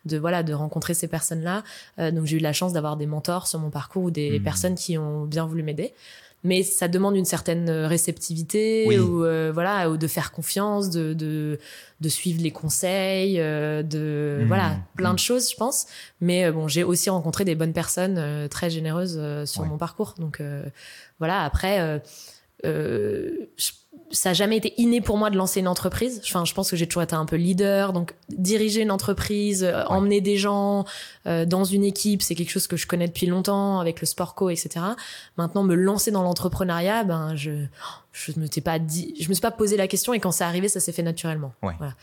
[0.04, 1.64] de voilà de rencontrer ces personnes-là.
[2.00, 4.44] Euh, donc j'ai eu la chance d'avoir des mentors sur mon parcours ou des mmh.
[4.44, 5.94] personnes qui ont bien voulu m'aider
[6.44, 11.14] mais ça demande une certaine euh, réceptivité ou euh, voilà ou de faire confiance de
[11.14, 11.60] de,
[12.02, 14.48] de suivre les conseils euh, de mmh.
[14.48, 15.20] voilà plein de mmh.
[15.20, 15.88] choses je pense
[16.22, 20.42] mais bon j'ai aussi rencontré des bonnes personnes très généreuses sur mon parcours donc
[21.20, 22.02] voilà après
[22.64, 23.72] je
[24.14, 26.22] ça n'a jamais été inné pour moi de lancer une entreprise.
[26.24, 29.84] Enfin, je pense que j'ai toujours été un peu leader, donc diriger une entreprise, euh,
[29.88, 30.84] emmener des gens euh,
[31.26, 34.50] dans une équipe, c'est quelque chose que je connais depuis longtemps avec le sport co,
[34.50, 34.86] etc.
[35.38, 37.66] Maintenant, me lancer dans l'entrepreneuriat, ben je
[38.14, 40.44] je me suis pas dit, je me suis pas posé la question et quand c'est
[40.44, 41.52] arrivé, ça s'est fait naturellement.
[41.64, 41.96] Voilà.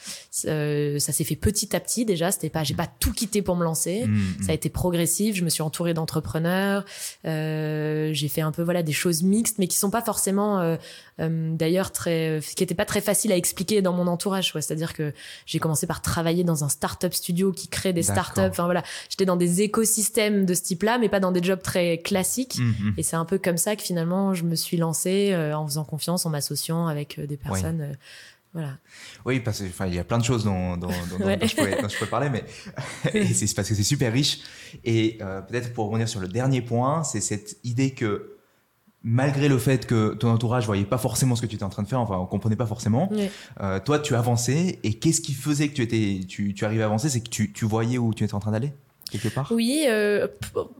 [0.46, 2.32] Euh, ça s'est fait petit à petit déjà.
[2.32, 4.06] C'était pas, j'ai pas tout quitté pour me lancer.
[4.06, 4.42] Mmh, mmh.
[4.42, 5.36] Ça a été progressif.
[5.36, 6.84] Je me suis entourée d'entrepreneurs.
[7.26, 10.76] Euh, j'ai fait un peu voilà des choses mixtes, mais qui sont pas forcément euh,
[11.20, 14.52] euh d'ailleurs très, qui étaient pas très faciles à expliquer dans mon entourage.
[14.52, 15.12] C'est-à-dire que
[15.46, 18.40] j'ai commencé par travailler dans un startup studio qui crée des startups.
[18.40, 21.98] Enfin voilà, j'étais dans des écosystèmes de ce type-là, mais pas dans des jobs très
[21.98, 22.58] classiques.
[22.58, 25.66] Mmh, et c'est un peu comme ça que finalement je me suis lancée euh, en
[25.66, 27.80] faisant confiance en m'associant avec euh, des personnes.
[27.82, 27.92] Euh,
[28.54, 28.78] voilà.
[29.26, 32.44] Oui, parce qu'il y a plein de choses dont, dont, je, pourrais, parler, mais
[33.32, 34.40] c'est parce que c'est super riche.
[34.84, 38.36] Et euh, peut-être pour revenir sur le dernier point, c'est cette idée que
[39.02, 41.84] malgré le fait que ton entourage voyait pas forcément ce que tu étais en train
[41.84, 43.10] de faire, enfin on comprenait pas forcément,
[43.86, 47.08] toi tu avançais et qu'est-ce qui faisait que tu étais, tu, tu arrivais à avancer,
[47.08, 48.74] c'est que tu, tu voyais où tu étais en train d'aller?
[49.10, 49.50] Quelque part?
[49.50, 50.26] Oui, euh,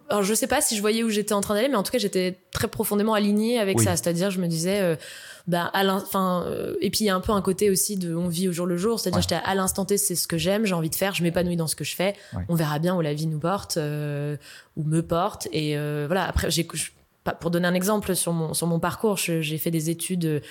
[0.08, 1.92] alors je sais pas si je voyais où j'étais en train d'aller, mais en tout
[1.92, 3.96] cas j'étais très profondément alignée avec ça.
[3.96, 4.96] C'est-à-dire, je me disais, euh,
[5.46, 8.14] bah, à enfin, euh, et puis il y a un peu un côté aussi de,
[8.14, 9.00] on vit au jour le jour.
[9.00, 11.56] C'est-à-dire, j'étais à l'instant T, c'est ce que j'aime, j'ai envie de faire, je m'épanouis
[11.56, 12.14] dans ce que je fais.
[12.48, 14.36] On verra bien où la vie nous porte, euh,
[14.76, 15.48] ou me porte.
[15.52, 16.28] Et euh, voilà.
[16.28, 16.66] Après, j'ai
[17.40, 20.42] pour donner un exemple sur mon sur mon parcours, j'ai fait des études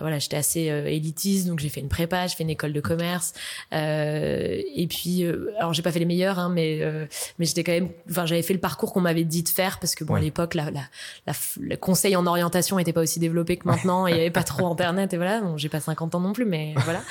[0.00, 2.80] voilà, j'étais assez euh, élitiste, donc j'ai fait une prépa, j'ai fait une école de
[2.80, 3.32] commerce.
[3.72, 7.06] Euh, et puis, euh, alors j'ai pas fait les meilleurs, hein, mais euh,
[7.38, 9.94] mais j'étais quand même, enfin j'avais fait le parcours qu'on m'avait dit de faire parce
[9.94, 10.82] que bon à l'époque la, la,
[11.26, 14.42] la, le conseil en orientation était pas aussi développé que maintenant, il y avait pas
[14.42, 15.40] trop internet et voilà.
[15.40, 17.02] Bon, j'ai pas 50 ans non plus, mais voilà.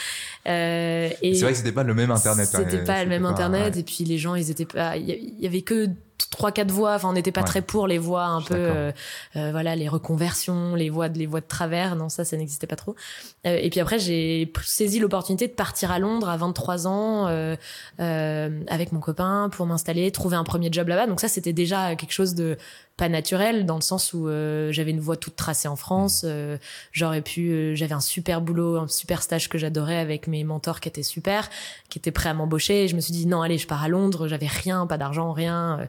[0.47, 2.49] Euh, et c'est vrai que c'était pas le même internet.
[2.53, 5.47] Hein, c'était pas le même internet, et puis les gens ils étaient pas, il y,
[5.47, 5.89] avait que
[6.29, 8.91] trois quatre voix enfin on n'était pas très pour les voix un peu euh,
[9.35, 11.95] euh, voilà les reconversions les voix de les voix de travers.
[11.95, 12.95] Non ça ça n'existait pas trop.
[13.45, 17.55] Euh, et puis après j'ai saisi l'opportunité de partir à Londres à 23 ans euh,
[18.67, 21.07] avec mon copain pour m'installer trouver un premier job là-bas.
[21.07, 22.57] Donc ça c'était déjà quelque chose de
[22.97, 24.27] pas naturel dans le sens où
[24.69, 26.25] j'avais une voie toute tracée en France
[26.91, 30.89] j'aurais pu j'avais un super boulot un super stage que j'adorais avec mes mentors qui
[30.89, 31.49] étaient super
[31.89, 32.83] qui étaient prêts à m'embaucher.
[32.83, 35.31] Et je me suis dit non allez je pars à Londres j'avais rien pas d'argent
[35.31, 35.87] rien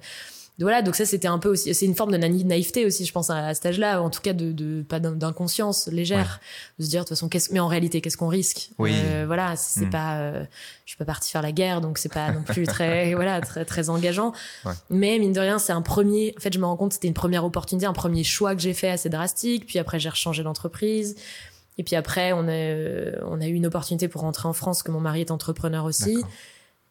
[0.61, 3.29] voilà donc ça c'était un peu aussi c'est une forme de naïveté aussi je pense
[3.29, 6.40] à, à cet âge-là en tout cas de, de pas d'inconscience légère
[6.79, 8.71] de se dire de toute façon qu'est-ce mais en réalité qu'est-ce qu'on risque?
[8.79, 8.93] Oui.
[8.95, 9.90] euh, voilà c'est hmm.
[9.90, 10.45] pas euh,
[10.85, 13.64] je suis pas partie faire la guerre donc c'est pas non plus très voilà très
[13.64, 14.33] très engageant
[14.64, 14.73] ouais.
[14.90, 17.14] mais mine de rien c'est un premier en fait je me rends compte c'était une
[17.14, 21.17] première opportunité un premier choix que j'ai fait assez drastique puis après j'ai rechangé d'entreprise
[21.79, 24.85] et puis après on a euh, on a eu une opportunité pour rentrer en France
[24.85, 26.23] que mon mari est entrepreneur aussi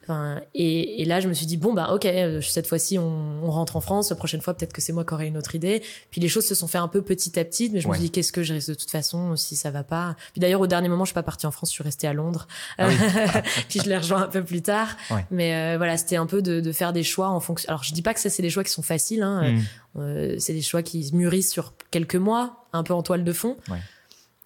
[0.04, 3.44] Enfin, et, et, là, je me suis dit, bon, bah, ok, euh, cette fois-ci, on,
[3.44, 4.10] on, rentre en France.
[4.10, 5.82] La prochaine fois, peut-être que c'est moi qui aurai une autre idée.
[6.12, 8.04] Puis les choses se sont fait un peu petit à petit, mais je me suis
[8.04, 10.16] dit, qu'est-ce que je risque de toute façon si ça va pas?
[10.34, 12.14] Puis d'ailleurs, au dernier moment, je suis pas partie en France, je suis restée à
[12.14, 12.48] Londres.
[12.78, 12.90] Ah
[13.70, 14.90] puis je l'ai rejoint un peu plus tard.
[15.32, 17.70] Mais euh, voilà, c'était un peu de, de, faire des choix en fonction.
[17.70, 19.24] Alors, je dis pas que ça, c'est des choix qui sont faciles.
[19.24, 19.52] Hein.
[19.52, 19.62] Mm.
[20.00, 23.58] Euh, c'est des choix qui mûrissent sur quelques mois, un peu en toile de fond.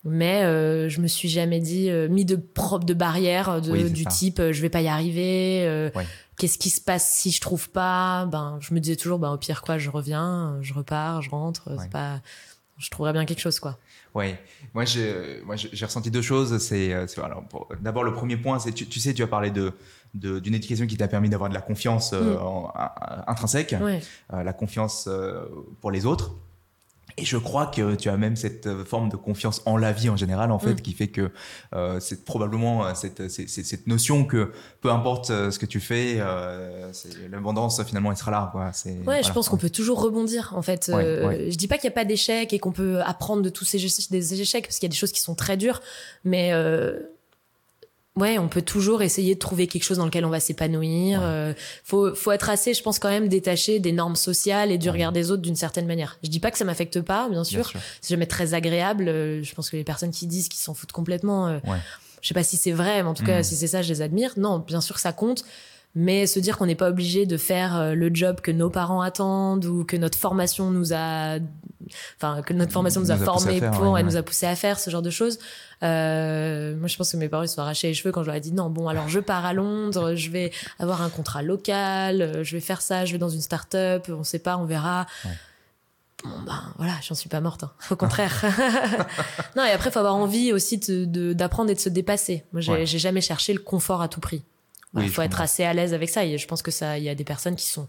[0.10, 4.06] Mais euh, je me suis jamais dit euh, mis de propre de barrières de, du
[4.06, 5.66] type euh, je vais pas y arriver.
[5.68, 5.90] Euh,
[6.38, 8.26] qu'est-ce qui se passe si je trouve pas?
[8.26, 11.70] Ben je me disais toujours ben au pire quoi je reviens, je repars, je rentre.
[11.80, 12.22] C'est pas
[12.78, 13.78] je trouverais bien quelque chose quoi.
[14.16, 14.40] Ouais,
[14.74, 16.58] moi j'ai moi j'ai ressenti deux choses.
[16.60, 16.96] C'est
[17.82, 19.74] d'abord le premier point c'est tu, tu, sais tu as parlé de
[20.14, 22.38] d'une éducation qui t'a permis d'avoir de la confiance mm.
[23.28, 23.76] intrinsèque,
[24.32, 25.10] la confiance
[25.82, 26.32] pour les autres.
[27.20, 30.10] Et je crois que tu as même cette euh, forme de confiance en la vie
[30.10, 30.82] en général, en fait, mm.
[30.82, 31.32] qui fait que
[31.74, 34.52] euh, c'est probablement euh, cette, cette, notion que
[34.82, 36.92] peu importe euh, ce que tu fais, euh,
[37.32, 38.50] l'abondance finalement elle sera là.
[38.52, 38.72] Quoi.
[39.08, 40.54] Ouais, je pense qu'on peut toujours rebondir.
[40.56, 43.50] En fait, Je dis pas qu'il n'y a pas d'échecs et qu'on peut apprendre de
[43.50, 43.80] tous ces
[44.12, 45.82] des échecs parce qu'il y a des choses qui sont très dures,
[46.24, 46.52] mais
[48.18, 51.20] ouais, on peut toujours essayer de trouver quelque chose dans lequel on va s'épanouir.
[51.22, 51.54] Euh,
[51.84, 55.12] faut, faut être assez, je pense quand même détaché des normes sociales et du regard
[55.12, 56.18] des autres d'une certaine manière.
[56.24, 57.72] Je dis pas que ça m'affecte pas, bien sûr.
[58.02, 59.08] C'est jamais très agréable.
[59.08, 61.60] Euh, je pense que les personnes qui disent qu'ils s'en foutent complètement, euh,
[62.22, 63.44] je sais pas si c'est vrai, mais en tout cas, mm.
[63.44, 64.34] si c'est ça, je les admire.
[64.38, 65.46] Non, bien sûr, ça compte
[66.00, 69.02] mais se dire qu'on n'est pas obligé de faire euh, le job que nos parents
[69.02, 71.40] attendent ou que notre formation nous a
[72.18, 74.90] enfin que notre formation nous, a, formé pour et nous a poussé à faire ce
[74.90, 75.40] genre de choses
[75.84, 78.28] euh, moi je pense que mes parents ils se sont arrachés les cheveux quand je
[78.28, 81.42] leur ai dit non bon alors je pars à Londres je vais avoir un contrat
[81.42, 84.66] local euh, je vais faire ça je vais dans une start-up on sait pas on
[84.66, 85.06] verra
[86.24, 87.64] Bon ben voilà, j'en suis pas morte.
[87.64, 87.72] Hein.
[87.92, 88.44] Au contraire.
[89.56, 92.44] non et après faut avoir envie aussi d'apprendre de, et de se dépasser.
[92.54, 94.42] Moi j'ai jamais cherché le confort à tout prix.
[94.96, 96.26] Il faut être assez à l'aise avec ça.
[96.26, 97.88] Et je pense que ça, il y a des personnes qui sont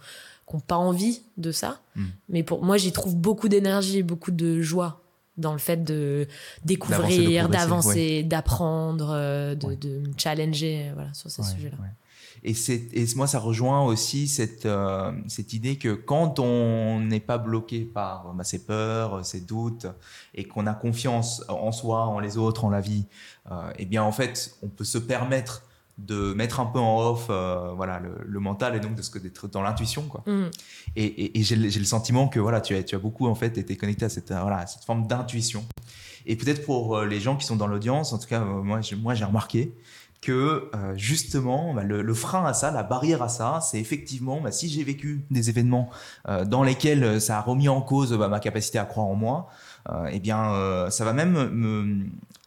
[0.49, 1.81] qui n'ont pas envie de ça.
[1.97, 2.07] Hmm.
[2.29, 5.03] Mais pour moi, j'y trouve beaucoup d'énergie et beaucoup de joie
[5.37, 6.27] dans le fait de
[6.65, 11.77] découvrir, d'avancer, d'apprendre, euh, de, de, me challenger voilà, sur ces sujets-là.
[12.45, 12.53] Et,
[12.93, 17.81] et moi, ça rejoint aussi cette, euh, cette idée que quand on n'est pas bloqué
[17.81, 19.87] par bah, ses peurs, ses doutes,
[20.35, 23.07] et qu'on a confiance en soi, en les autres, en la vie,
[23.51, 25.65] euh, eh bien, en fait, on peut se permettre
[25.99, 29.19] de mettre un peu en off euh, voilà le, mental et donc de ce que
[29.19, 30.23] d'être dans l'intuition quoi.
[30.27, 30.45] Mm.
[30.95, 33.77] et, et, j'ai le sentiment que voilà tu as tu as beaucoup en fait été
[33.77, 35.65] connecté à cette voilà cette forme d'intuition.
[36.27, 38.81] Et peut-être pour euh, les gens qui sont dans l'audience en tout cas euh, moi
[38.99, 39.75] moi j'ai remarqué
[40.21, 44.69] que justement bah, le, frein à ça, la barrière à ça, c'est effectivement bah, si
[44.69, 45.91] j'ai vécu des événements
[46.47, 49.49] dans lesquels ça a remis en cause bah, ma capacité à croire en moi,
[50.11, 52.07] eh bien ça va même me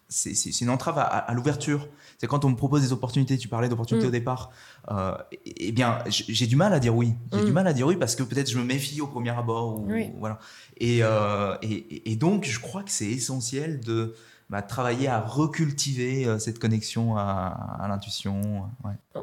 [0.10, 1.88] c'est une entrave à l'ouverture
[2.22, 4.10] c'est quand on me propose des opportunités, tu parlais d'opportunités mm.
[4.10, 4.52] au départ,
[4.92, 7.16] euh, eh bien, j'ai du mal à dire oui.
[7.34, 7.54] J'ai du mm.
[7.56, 9.80] mal à dire oui parce que peut-être je me méfie au premier abord.
[9.80, 10.38] Ou, voilà.
[10.84, 14.14] Euh, et, et, donc, je crois que c'est essentiel de
[14.52, 18.66] bah, travailler à recultiver euh, cette connexion à, l'intuition.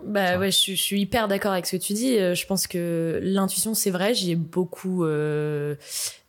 [0.04, 2.16] bah ouais, je, suis hyper d'accord avec ce que tu dis.
[2.16, 5.04] Je pense que l'intuition, c'est vrai, j'y ai beaucoup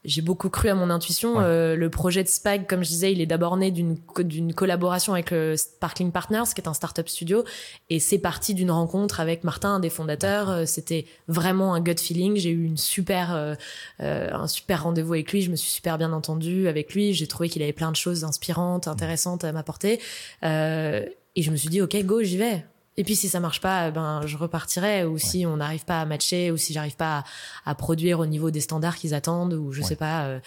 [0.06, 1.42] j'ai beaucoup cru à mon intuition.
[1.42, 5.14] Euh, le projet de Spag, comme je disais, il est d'abord né d'une d'une collaboration
[5.14, 7.44] avec le Sparkling Partners, qui est un startup studio,
[7.90, 10.50] et c'est parti d'une rencontre avec Martin, un des fondateurs.
[10.50, 12.38] Euh, c'était vraiment un gut feeling.
[12.38, 13.56] J'ai eu une super euh,
[14.00, 15.42] un super rendez-vous avec lui.
[15.42, 17.14] Je me suis super bien entendue avec lui.
[17.14, 20.00] J'ai trouvé qu'il avait plein de choses inspirantes, intéressantes à m'apporter.
[20.44, 22.64] et je me suis dit, ok, go, j'y vais.
[23.00, 25.06] Et puis si ça marche pas, ben je repartirai.
[25.06, 27.24] Ou si on n'arrive pas à matcher, ou si j'arrive pas
[27.66, 30.26] à, produire au niveau des standards qu'ils attendent, ou je sais pas.
[30.26, 30.40] Euh,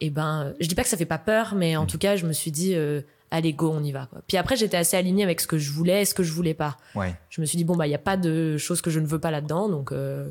[0.00, 1.86] et ben, je dis pas que ça fait pas peur, mais en mm.
[1.86, 4.06] tout cas, je me suis dit, euh, allez go, on y va.
[4.06, 4.22] Quoi.
[4.26, 6.54] Puis après, j'étais assez alignée avec ce que je voulais, et ce que je voulais
[6.54, 6.78] pas.
[6.94, 7.14] Ouais.
[7.28, 9.06] Je me suis dit bon bah il y a pas de choses que je ne
[9.06, 9.92] veux pas là-dedans, donc.
[9.92, 10.30] Euh,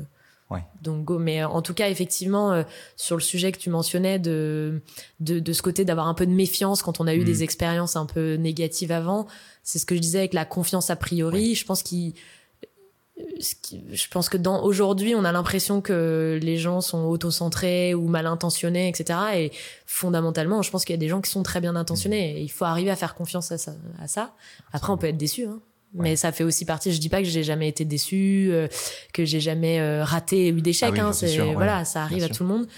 [0.50, 0.64] Ouais.
[0.82, 1.18] Donc go.
[1.18, 2.62] Mais en tout cas, effectivement, euh,
[2.96, 4.80] sur le sujet que tu mentionnais de
[5.20, 7.42] de, de ce côté d'avoir un peu de méfiance quand on a eu des mm.
[7.42, 9.26] expériences un peu négatives avant,
[9.62, 11.54] c'est ce que je disais avec la confiance a priori.
[11.54, 12.14] Je pense qu'il
[13.40, 18.26] je pense que dans aujourd'hui, on a l'impression que les gens sont auto-centrés ou mal
[18.26, 19.18] intentionnés, etc.
[19.34, 19.52] Et
[19.86, 22.38] fondamentalement, je pense qu'il y a des gens qui sont très bien intentionnés.
[22.38, 23.74] Et il faut arriver à faire confiance à ça.
[24.00, 24.34] À ça.
[24.72, 25.46] Après, on peut être déçu.
[25.46, 25.60] Hein.
[25.94, 26.92] Mais ça fait aussi partie.
[26.92, 28.68] Je dis pas que j'ai jamais été déçu, euh,
[29.12, 30.94] que j'ai jamais euh, raté, eu d'échecs.
[30.98, 32.68] Ah hein, c'est voilà, ça arrive à tout le monde.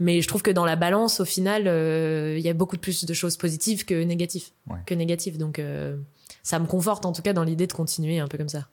[0.00, 3.04] Mais je trouve que dans la balance, au final, euh, il y a beaucoup plus
[3.04, 4.50] de choses positives que négatives,
[4.86, 5.38] que négatives.
[5.38, 5.60] Donc,
[6.42, 8.68] ça me conforte en tout cas dans l'idée de continuer un peu comme ça.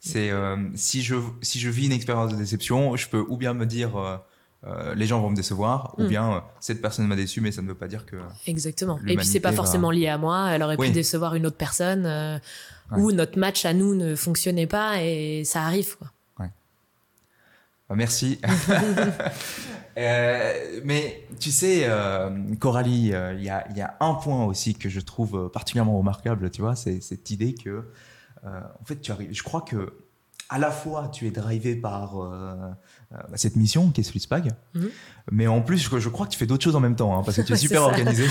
[0.00, 0.30] C'est
[0.74, 4.20] si je si je vis une expérience de déception, je peux ou bien me dire
[4.66, 6.08] euh, les gens vont me décevoir, ou mm.
[6.08, 8.16] bien euh, cette personne m'a déçu, mais ça ne veut pas dire que.
[8.46, 8.98] Exactement.
[9.06, 10.50] Et puis c'est pas forcément lié à moi.
[10.50, 12.38] Elle aurait pu décevoir une autre personne, euh,
[12.96, 15.96] ou notre match à nous ne fonctionnait pas, et ça arrive.
[15.96, 16.08] Quoi.
[16.40, 16.50] Ouais.
[17.88, 18.40] Bah, merci.
[19.96, 21.88] mais tu sais,
[22.60, 26.60] Coralie, il y a, y, a, un point aussi que je trouve particulièrement remarquable, tu
[26.60, 27.84] vois, c'est cette idée que,
[28.44, 29.32] en fait, tu arrives.
[29.32, 29.92] Je crois que
[30.48, 32.54] à la fois tu es drivé par euh,
[33.34, 34.52] cette mission qui est Spag.
[34.74, 34.90] Mhm.
[35.30, 37.22] Mais en plus, je, je, crois que tu fais d'autres choses en même temps, hein,
[37.24, 38.26] parce que tu es super organisé.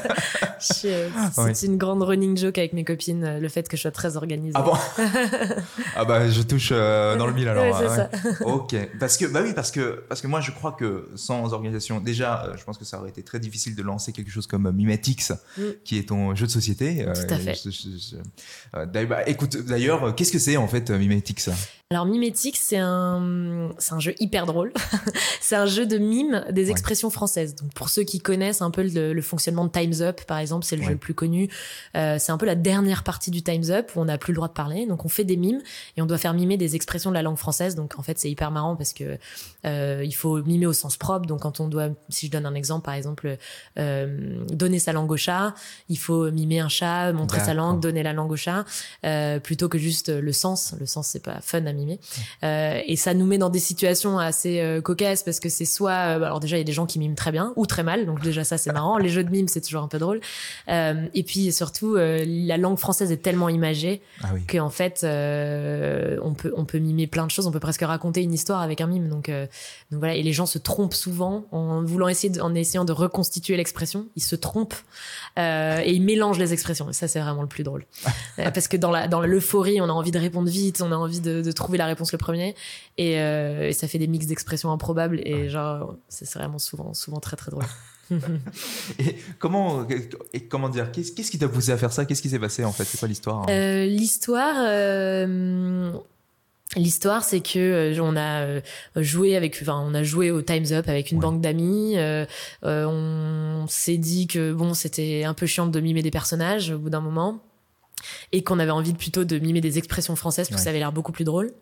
[0.64, 4.16] c'est une grande running joke avec mes copines, euh, le fait que je sois très
[4.16, 4.54] organisée.
[4.54, 4.74] Ah bon
[5.96, 7.80] Ah bah je touche euh, dans le mille alors.
[7.80, 8.10] Ouais, ça.
[8.44, 12.00] ok, parce que bah oui, parce que parce que moi je crois que sans organisation,
[12.00, 15.32] déjà, je pense que ça aurait été très difficile de lancer quelque chose comme Mimetix,
[15.56, 15.62] mm.
[15.84, 17.06] qui est ton jeu de société.
[17.14, 19.06] Tout à fait.
[19.06, 21.50] bah, écoute, d'ailleurs, qu'est-ce que c'est en fait Mimetix
[21.94, 24.72] alors Mimétique, c'est un, c'est un jeu hyper drôle.
[25.40, 27.54] c'est un jeu de mime des expressions françaises.
[27.54, 30.74] Donc pour ceux qui connaissent un peu le, fonctionnement de Times Up, par exemple, c'est
[30.76, 31.48] le jeu le plus connu.
[31.96, 34.36] Euh, c'est un peu la dernière partie du Times Up où on n'a plus le
[34.36, 34.86] droit de parler.
[34.86, 35.60] Donc on fait des mimes
[35.96, 37.76] et on doit faire mimer des expressions de la langue française.
[37.76, 39.16] Donc en fait c'est hyper marrant parce que
[39.64, 41.26] euh, il faut mimer au sens propre.
[41.26, 43.36] Donc quand on doit, si je donne un exemple, par exemple,
[43.78, 45.54] euh, donner sa langue au chat,
[45.88, 48.64] il faut mimer un chat, montrer sa langue, donner la langue au chat,
[49.44, 50.74] plutôt que juste le sens.
[50.80, 51.83] Le sens c'est pas fun à mimer
[52.42, 55.92] euh, et ça nous met dans des situations assez euh, cocasses parce que c'est soit,
[55.92, 57.82] euh, bah, alors déjà il y a des gens qui miment très bien ou très
[57.82, 58.98] mal, donc déjà ça c'est marrant.
[58.98, 60.20] Les jeux de mime c'est toujours un peu drôle.
[60.68, 66.64] et puis surtout la langue française est tellement imagée ah qu'en fait on peut on
[66.64, 69.08] peut mimer plein de choses, on peut presque raconter une histoire avec un mime.
[69.08, 72.92] Donc donc voilà et les gens se trompent souvent en voulant essayer en essayant de
[72.92, 74.74] reconstituer l'expression, ils se trompent
[75.36, 76.90] et ils mélangent les expressions.
[76.90, 77.84] Et ça c'est vraiment le plus drôle
[78.36, 81.20] parce que dans la dans l'euphorie on a envie de répondre vite, on a envie
[81.20, 82.54] de, de trouver la réponse le premier.
[83.00, 85.20] Euh, et, ça fait des mix d'expressions improbables.
[85.24, 87.64] Et genre, c'est vraiment souvent, souvent très, très drôle.
[88.98, 89.86] et comment,
[90.32, 92.04] et comment dire, qu'est-ce, qui t'a poussé à faire ça?
[92.04, 92.84] Qu'est-ce qui s'est passé en fait?
[92.84, 93.46] C'est quoi l'histoire hein?
[93.48, 94.56] Euh, L'histoire.
[94.58, 95.92] Euh,
[96.76, 98.60] l'histoire, c'est que on a
[98.96, 101.96] joué avec, enfin, on a joué au Times Up avec une banque d'amis.
[102.62, 106.90] on s'est dit que bon, c'était un peu chiant de mimer des personnages au bout
[106.90, 107.40] d'un moment
[108.32, 110.92] et qu'on avait envie plutôt de mimer des expressions françaises parce que ça avait l'air
[110.92, 111.52] beaucoup plus drôle.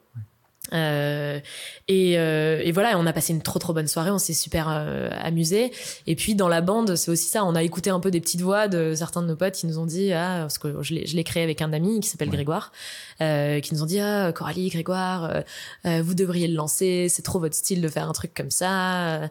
[0.72, 1.40] Euh,
[1.88, 4.68] et, euh, et, voilà, on a passé une trop trop bonne soirée, on s'est super
[4.70, 5.72] euh, amusé.
[6.06, 8.40] Et puis dans la bande, c'est aussi ça, on a écouté un peu des petites
[8.40, 11.24] voix de certains de nos potes qui nous ont dit, ah, parce que je l'ai
[11.24, 12.72] créé avec un ami qui s'appelle Grégoire,
[13.20, 15.42] euh, qui nous ont dit, ah, Coralie, Grégoire,
[15.84, 19.28] euh, vous devriez le lancer, c'est trop votre style de faire un truc comme ça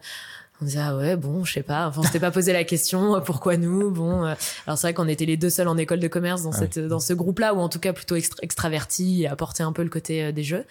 [0.62, 1.88] on disait ah ouais bon je sais pas.
[1.88, 4.34] Enfin on s'était pas posé la question pourquoi nous bon euh.
[4.66, 6.78] alors c'est vrai qu'on était les deux seuls en école de commerce dans ah cette
[6.78, 9.82] dans ce groupe là ou en tout cas plutôt extra extraverti et apporter un peu
[9.82, 10.64] le côté euh, des jeux.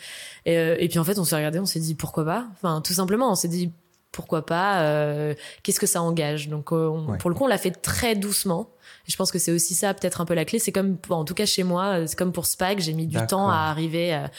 [0.46, 2.48] Et, euh, et puis en fait on s'est regardé on s'est dit pourquoi pas?
[2.54, 3.72] Enfin tout simplement on s'est dit
[4.12, 6.50] pourquoi pas qu'est-ce que ça engage?
[6.50, 8.70] Donc pour le coup on l'a fait très doucement
[9.08, 10.60] je pense que c'est aussi ça peut-être un peu la clé.
[10.60, 13.50] C'est comme, en tout cas chez moi, c'est comme pour Spag, j'ai mis du temps
[13.50, 14.32] à arriver à,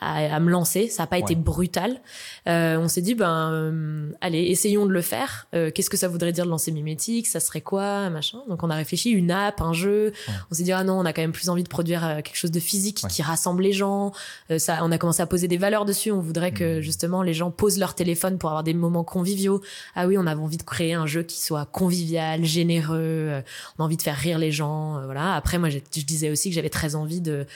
[0.00, 0.88] à, me lancer.
[0.88, 2.00] Ça n'a pas été brutal.
[2.46, 5.46] Euh, on s'est dit, ben, euh, allez, essayons de le faire.
[5.54, 7.26] Euh, qu'est-ce que ça voudrait dire de lancer Mimétique?
[7.26, 8.10] Ça serait quoi?
[8.10, 8.38] Machin.
[8.48, 10.12] Donc on a réfléchi, une app, un jeu.
[10.50, 12.50] On s'est dit, ah non, on a quand même plus envie de produire quelque chose
[12.50, 14.12] de physique qui rassemble les gens.
[14.58, 16.10] ça, on a commencé à poser des valeurs dessus.
[16.10, 16.80] On voudrait que mmh.
[16.80, 19.60] justement les gens posent leur téléphone pour avoir des moments conviviaux.
[19.94, 23.42] Ah oui, on avait envie de créer un jeu qui soit convivial, généreux.
[23.78, 25.04] on a envie de faire rire les gens.
[25.04, 25.34] voilà.
[25.34, 27.46] Après, moi, je disais aussi que j'avais très envie de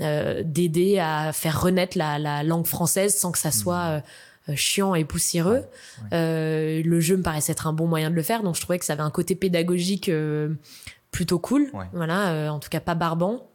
[0.00, 4.02] euh, d'aider à faire renaître la, la, langue française sans que ça soit mmh.
[4.50, 5.64] euh, chiant et poussiéreux.
[6.12, 8.78] Euh, le jeu me paraissait être un bon moyen de le faire, donc je trouvais
[8.78, 10.08] que ça avait un côté pédagogique
[11.10, 11.72] plutôt cool.
[11.92, 13.48] Voilà, en tout cas pas barbant.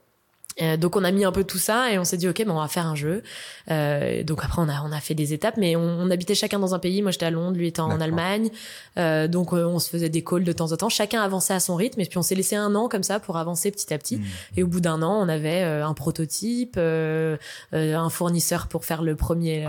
[0.62, 2.54] Euh, donc on a mis un peu tout ça et on s'est dit ok bon
[2.54, 3.24] on va faire un jeu.
[3.72, 6.76] Euh, donc après on a on a fait des étapes mais on, habitait chacun dans
[6.76, 7.02] un pays.
[7.02, 8.50] Moi j'étais à Londres, lui était en Allemagne.
[8.98, 10.90] Euh, donc on se faisait des calls de temps en temps.
[10.90, 13.38] Chacun avançait à son rythme et puis on s'est laissé un an comme ça pour
[13.38, 14.18] avancer petit à petit.
[14.18, 14.24] Mmh.
[14.58, 19.68] Et au bout d'un an on avait un prototype, un fournisseur pour faire le premier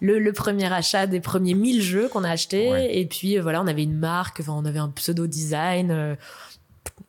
[0.00, 3.66] le, le, premier achat des premiers 1000 jeux qu'on a achetés et puis voilà on
[3.66, 6.16] avait une marque, enfin, on avait un pseudo design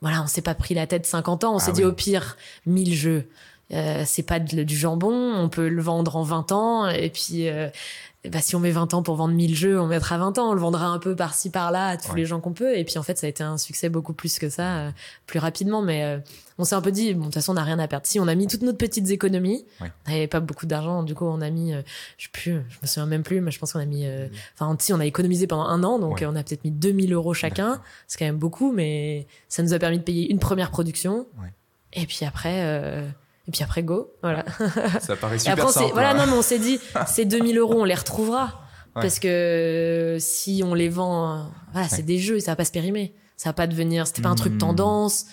[0.02, 1.56] voilà, on s'est pas pris la tête 50 ans.
[1.56, 3.30] On s'est ah dit au pire, 1000 jeux.
[3.72, 6.88] Euh, c'est pas du jambon, on peut le vendre en 20 ans.
[6.90, 7.70] Et puis, euh,
[8.30, 10.52] bah, si on met 20 ans pour vendre 1000 jeux, on mettra 20 ans.
[10.52, 12.78] On le vendra un peu par-ci, par-là à tous les gens qu'on peut.
[12.78, 14.92] Et puis, en fait, ça a été un succès beaucoup plus que ça, euh,
[15.28, 15.82] plus rapidement.
[15.82, 16.22] Mais
[16.58, 18.06] on s'est un peu dit, bon, de toute façon, on n'a rien à perdre.
[18.06, 21.26] Si on a mis toutes nos petites économies, on n'avait pas beaucoup d'argent, du coup,
[21.26, 21.82] on a mis, euh,
[22.18, 24.28] je sais plus, je me souviens même plus, mais je pense qu'on a mis, euh,
[24.58, 27.34] enfin, si on a économisé pendant un an, donc on a peut-être mis 2000 euros
[27.34, 27.82] chacun.
[28.08, 31.28] C'est quand même beaucoup, mais ça nous a permis de payer une première production.
[31.94, 33.08] Et puis après, euh,
[33.48, 34.46] et puis après, go, voilà.
[35.02, 37.96] Ça paraît super après, Voilà, non, mais on s'est dit, ces 2000 euros, on les
[37.96, 38.62] retrouvera.
[38.94, 43.14] Parce que si on les vend, voilà, c'est des jeux, ça va pas se périmer.
[43.38, 44.60] Ça va pas devenir, c'était pas un truc hmm.
[44.60, 45.26] tendance.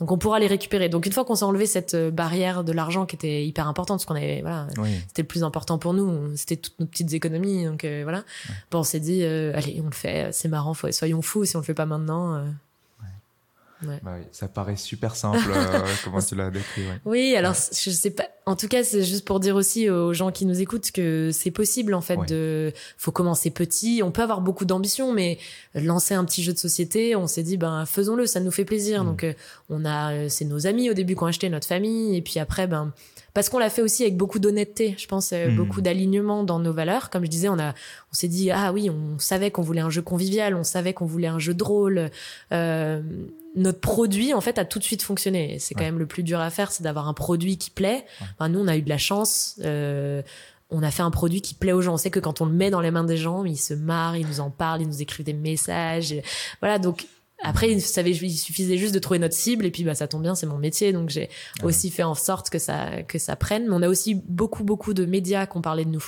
[0.00, 0.88] Donc on pourra les récupérer.
[0.88, 3.98] Donc une fois qu'on s'est enlevé cette euh, barrière de l'argent qui était hyper importante,
[3.98, 4.68] parce qu'on avait, voilà,
[5.08, 7.64] c'était le plus important pour nous, c'était toutes nos petites économies.
[7.64, 8.22] Donc euh, voilà,
[8.70, 11.60] bon, on s'est dit, euh, allez, on le fait, c'est marrant, soyons fous si on
[11.60, 12.44] le fait pas maintenant.
[13.82, 16.84] Bah oui, ça paraît super simple, euh, comment tu l'as décrit.
[17.04, 18.24] Oui, alors je sais pas.
[18.44, 21.50] En tout cas, c'est juste pour dire aussi aux gens qui nous écoutent que c'est
[21.50, 22.18] possible en fait.
[22.28, 24.00] De, faut commencer petit.
[24.02, 25.38] On peut avoir beaucoup d'ambition, mais
[25.74, 29.04] lancer un petit jeu de société, on s'est dit ben faisons-le, ça nous fait plaisir.
[29.04, 29.06] Mm.
[29.06, 29.32] Donc euh,
[29.70, 32.40] on a, euh, c'est nos amis au début qui ont acheté notre famille, et puis
[32.40, 32.92] après ben
[33.38, 35.54] parce qu'on l'a fait aussi avec beaucoup d'honnêteté, je pense, hmm.
[35.54, 37.08] beaucoup d'alignement dans nos valeurs.
[37.08, 39.90] Comme je disais, on a, on s'est dit ah oui, on savait qu'on voulait un
[39.90, 42.10] jeu convivial, on savait qu'on voulait un jeu drôle.
[42.50, 43.00] Euh,
[43.54, 45.60] notre produit en fait a tout de suite fonctionné.
[45.60, 48.04] C'est quand même le plus dur à faire, c'est d'avoir un produit qui plaît.
[48.40, 49.54] nous, on a eu de la chance.
[49.62, 50.20] Euh,
[50.70, 51.94] on a fait un produit qui plaît aux gens.
[51.94, 54.16] On sait que quand on le met dans les mains des gens, ils se marrent,
[54.16, 56.12] ils nous en parlent, ils nous écrivent des messages.
[56.60, 57.06] Voilà, donc
[57.42, 60.34] après, il, il suffisait juste de trouver notre cible et puis bah ça tombe bien,
[60.34, 61.30] c'est mon métier, donc j'ai
[61.62, 63.68] aussi fait en sorte que ça que ça prenne.
[63.68, 66.04] Mais on a aussi beaucoup beaucoup de médias qui ont parlé de nous.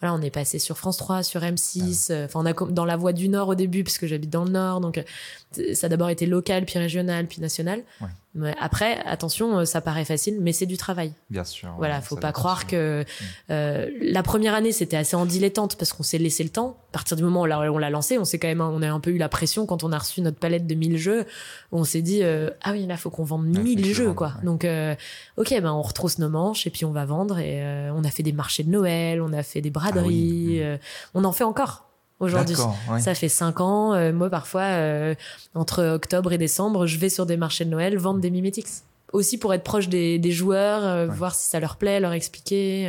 [0.00, 2.08] Voilà, on est passé sur France 3, sur M6.
[2.10, 4.44] Euh, enfin, on a dans la Voix du Nord au début parce que j'habite dans
[4.44, 7.82] le Nord, donc euh, ça a d'abord été local, puis régional, puis national.
[8.00, 8.08] Ouais.
[8.34, 11.12] Mais après, attention, euh, ça paraît facile, mais c'est du travail.
[11.30, 11.72] Bien sûr.
[11.78, 13.04] Voilà, faut pas croire que mm.
[13.50, 16.76] euh, la première année c'était assez en dilettante parce qu'on s'est laissé le temps.
[16.90, 19.00] À partir du moment où on l'a lancé, on s'est quand même, on a un
[19.00, 21.26] peu eu la pression quand on a reçu notre palette de 1000 jeux.
[21.72, 24.34] On s'est dit euh, ah oui là faut qu'on vende 1000 jeux quoi.
[24.42, 24.94] Donc euh,
[25.36, 28.10] ok ben on retrousse nos manches et puis on va vendre et euh, on a
[28.10, 30.78] fait des marchés de Noël, on a fait des braderies, ah
[31.14, 31.84] on en fait encore
[32.20, 32.56] aujourd'hui.
[33.00, 33.94] Ça fait cinq ans.
[33.94, 35.14] Euh, moi, parfois, euh,
[35.54, 38.68] entre octobre et décembre, je vais sur des marchés de Noël vendre des Mimetics.
[39.12, 42.88] Aussi pour être proche des, joueurs, euh, voir si ça leur plaît, leur expliquer.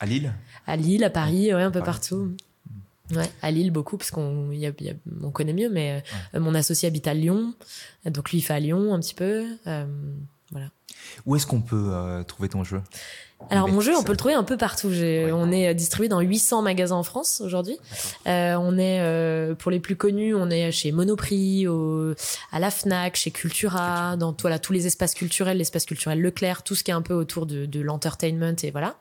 [0.00, 0.32] À Lille?
[0.66, 2.32] À Lille, à Paris, ouais, un peu partout.
[3.14, 4.72] Ouais, à Lille beaucoup parce qu'on y a,
[5.22, 6.02] on connaît mieux, mais
[6.34, 7.54] mon associé habite à Lyon,
[8.04, 9.46] donc lui il fait à Lyon un petit peu,
[10.50, 10.68] voilà.
[11.26, 11.92] Où est-ce qu'on peut
[12.26, 12.80] trouver ton jeu?
[13.50, 14.88] Alors mon jeu, on peut le trouver un peu partout.
[14.88, 17.78] On est euh, distribué dans 800 magasins en France aujourd'hui.
[18.26, 22.14] Euh, on est euh, pour les plus connus, on est chez Monoprix, au,
[22.50, 26.74] à la Fnac, chez Cultura, dans voilà tous les espaces culturels, l'espace culturel Leclerc, tout
[26.74, 28.96] ce qui est un peu autour de, de l'entertainment et voilà.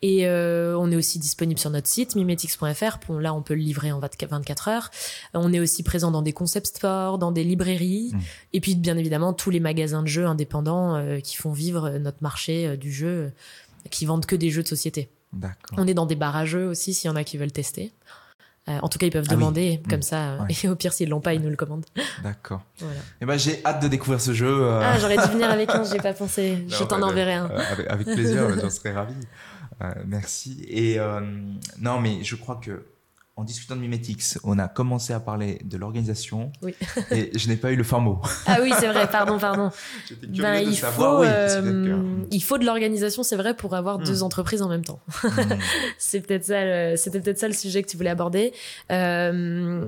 [0.00, 3.12] Et euh, on est aussi disponible sur notre site mimetix.fr.
[3.20, 4.90] Là, on peut le livrer en 24 heures.
[5.34, 8.18] On est aussi présent dans des concept stores, dans des librairies, mmh.
[8.52, 12.22] et puis bien évidemment tous les magasins de jeux indépendants euh, qui font vivre notre
[12.22, 13.32] marché du jeu
[13.90, 15.10] qui vendent que des jeux de société.
[15.76, 17.92] On est dans des barrageux aussi, s'il y en a qui veulent tester.
[18.68, 20.02] Euh, en tout cas, ils peuvent ah demander comme mmh.
[20.02, 20.38] ça.
[20.48, 21.86] Et au pire, s'ils l'ont pas, ils nous le commandent.
[22.22, 22.62] D'accord.
[22.78, 23.00] Voilà.
[23.20, 24.46] Eh ben, j'ai hâte de découvrir ce jeu.
[24.48, 24.80] Euh.
[24.80, 26.64] Ah, j'aurais dû venir avec un, j'ai pas pensé.
[26.68, 27.50] je t'en enverrai un.
[27.50, 29.14] Euh, avec, plaisir, j'en serais ravi.
[30.06, 30.64] merci.
[30.68, 30.98] Et
[31.78, 32.84] non, mais je crois que
[33.34, 36.52] en discutant de Mimetix, on a commencé à parler de l'organisation.
[36.60, 36.74] Oui.
[37.10, 38.20] et je n'ai pas eu le fin mot.
[38.46, 39.70] Ah oui, c'est vrai, pardon, pardon.
[40.28, 44.24] Ben, il, faut, euh, il faut de l'organisation, c'est vrai, pour avoir deux hmm.
[44.24, 45.00] entreprises en même temps.
[45.22, 45.28] Hmm.
[45.98, 48.52] c'est peut-être ça, c'était peut-être ça le sujet que tu voulais aborder.
[48.90, 49.86] Euh,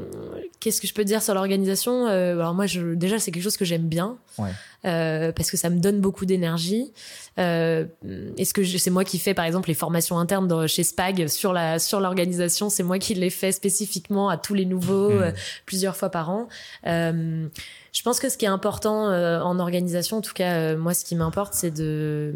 [0.60, 2.06] Qu'est-ce que je peux dire sur l'organisation?
[2.06, 4.16] Euh, Alors moi, je, déjà, c'est quelque chose que j'aime bien.
[4.38, 4.52] Ouais.
[4.84, 6.92] Euh, parce que ça me donne beaucoup d'énergie.
[7.38, 7.86] Euh,
[8.36, 11.78] Est-ce que c'est moi qui fais par exemple les formations internes chez Spag sur la
[11.78, 15.22] sur l'organisation C'est moi qui les fais spécifiquement à tous les nouveaux mmh.
[15.22, 15.30] euh,
[15.66, 16.48] plusieurs fois par an.
[16.86, 17.48] Euh,
[17.94, 20.94] je pense que ce qui est important euh, en organisation, en tout cas euh, moi,
[20.94, 22.34] ce qui m'importe, c'est de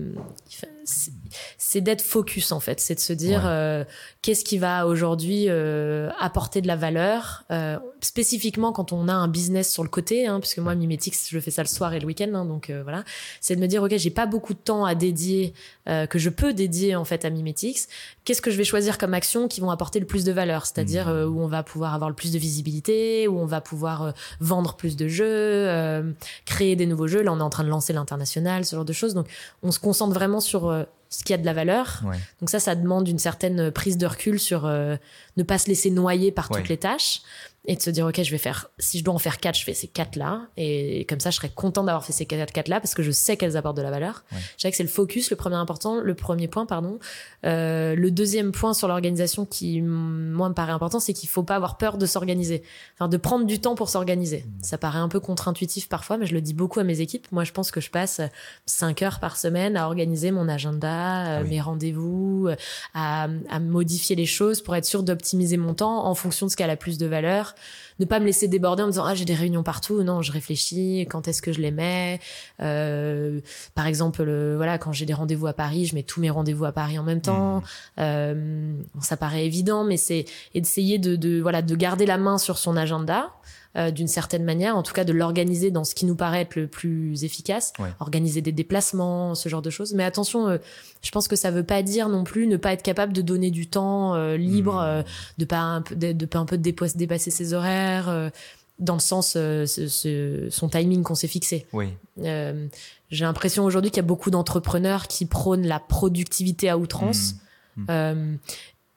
[1.59, 3.85] c'est d'être focus en fait, c'est de se dire euh,
[4.23, 9.29] qu'est-ce qui va aujourd'hui euh, apporter de la valeur, euh, spécifiquement quand on a un
[9.29, 12.07] business sur le côté, hein, puisque moi Mimetix je fais ça le soir et le
[12.07, 13.05] week-end, hein, donc voilà,
[13.41, 15.53] c'est de me dire ok j'ai pas beaucoup de temps à dédier,
[15.87, 17.89] que je peux dédier en fait à Mimetix,
[18.25, 21.09] qu'est-ce que je vais choisir comme action qui vont apporter le plus de valeur, c'est-à-dire
[21.09, 21.25] mmh.
[21.25, 24.97] où on va pouvoir avoir le plus de visibilité, où on va pouvoir vendre plus
[24.97, 26.15] de jeux,
[26.47, 28.93] créer des nouveaux jeux, là on est en train de lancer l'international, ce genre de
[28.93, 29.27] choses, donc
[29.63, 30.78] on se concentre vraiment sur
[31.11, 32.03] ce qui a de la valeur.
[32.41, 34.97] Donc ça, ça demande une certaine prise de recul sur euh,
[35.39, 37.23] ne pas se laisser noyer par toutes les tâches
[37.69, 39.65] et de se dire ok je vais faire si je dois en faire quatre je
[39.65, 42.69] fais ces quatre là et comme ça je serais content d'avoir fait ces quatre, quatre
[42.69, 44.25] là parce que je sais qu'elles apportent de la valeur.
[44.33, 46.99] Je dirais que c'est le focus le premier important le premier point pardon.
[47.45, 51.57] Euh, le deuxième point sur l'organisation qui moi me paraît important c'est qu'il faut pas
[51.57, 52.63] avoir peur de s'organiser.
[52.95, 54.45] Enfin de prendre du temps pour s'organiser.
[54.47, 54.63] Mmh.
[54.63, 57.31] ça paraît un peu contre-intuitif parfois mais je le dis beaucoup à mes équipes.
[57.33, 58.23] Moi je pense que je passe
[58.65, 62.57] cinq heures par semaine à organiser mon agenda euh, mes rendez-vous euh,
[62.95, 66.57] à, à modifier les choses pour être sûr d'optimiser mon temps en fonction de ce
[66.57, 67.55] qui a la plus de valeur
[67.99, 70.03] ne pas me laisser déborder en me disant ah j'ai des réunions partout.
[70.03, 71.07] Non, je réfléchis.
[71.11, 72.21] Quand est-ce que je les mets?
[72.61, 73.41] Euh,
[73.75, 74.23] Par exemple,
[74.57, 77.03] voilà, quand j'ai des rendez-vous à Paris, je mets tous mes rendez-vous à Paris en
[77.03, 77.57] même temps.
[77.59, 77.63] Mmh.
[78.01, 82.59] Euh, ça paraît évident, mais c'est essayer de, de voilà de garder la main sur
[82.59, 83.31] son agenda.
[83.77, 86.57] Euh, d'une certaine manière, en tout cas de l'organiser dans ce qui nous paraît être
[86.57, 89.93] le plus efficace, organiser des déplacements, ce genre de choses.
[89.93, 90.59] Mais attention, euh,
[91.03, 93.51] je pense que ça veut pas dire non plus ne pas être capable de donner
[93.51, 95.05] du temps euh, libre, mmh.
[95.39, 98.31] de pas un peu, de, pas un peu dépasser ses horaires
[98.79, 101.67] dans le sens ce, son timing qu'on s'est fixé.
[101.75, 101.89] Oui.
[102.17, 107.35] J'ai l'impression aujourd'hui qu'il y a beaucoup d'entrepreneurs qui prônent la productivité à outrance.
[107.77, 107.93] Mmh.
[107.93, 108.39] Mmh.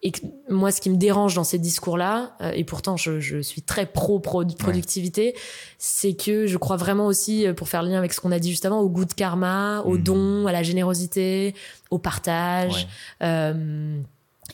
[0.03, 0.11] Et
[0.49, 3.85] moi, ce qui me dérange dans ces discours-là, euh, et pourtant je, je, suis très
[3.85, 5.35] pro, pro productivité,
[5.77, 8.39] c'est que je crois vraiment aussi, euh, pour faire le lien avec ce qu'on a
[8.39, 10.03] dit juste avant, au goût de karma, au mmh.
[10.03, 11.53] don, à la générosité,
[11.91, 12.87] au partage.
[13.21, 14.01] Euh,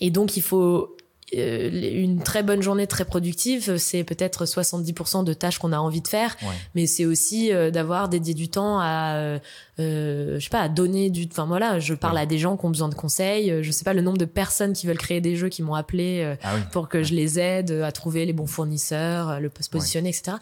[0.02, 0.98] et donc, il faut
[1.36, 1.70] euh,
[2.04, 6.08] une très bonne journée très productive, c'est peut-être 70% de tâches qu'on a envie de
[6.08, 6.38] faire,
[6.74, 9.40] mais c'est aussi euh, d'avoir dédié du temps à,
[9.80, 11.28] euh, je sais pas, à donner du.
[11.32, 13.64] Enfin voilà, je parle à des gens qui ont besoin de conseils.
[13.64, 16.36] Je sais pas le nombre de personnes qui veulent créer des jeux qui m'ont appelé
[16.44, 20.38] ah pour que je les aide à trouver les bons fournisseurs, le se positionner, etc.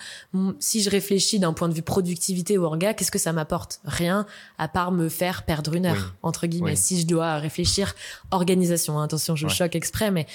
[0.59, 3.79] Si je réfléchis d'un point de vue productivité ou orga, qu'est-ce que ça m'apporte?
[3.85, 4.25] Rien,
[4.57, 6.75] à part me faire perdre une heure entre guillemets.
[6.75, 7.95] Si je dois réfléchir
[8.31, 10.27] organisation, hein, attention, je choque exprès, mais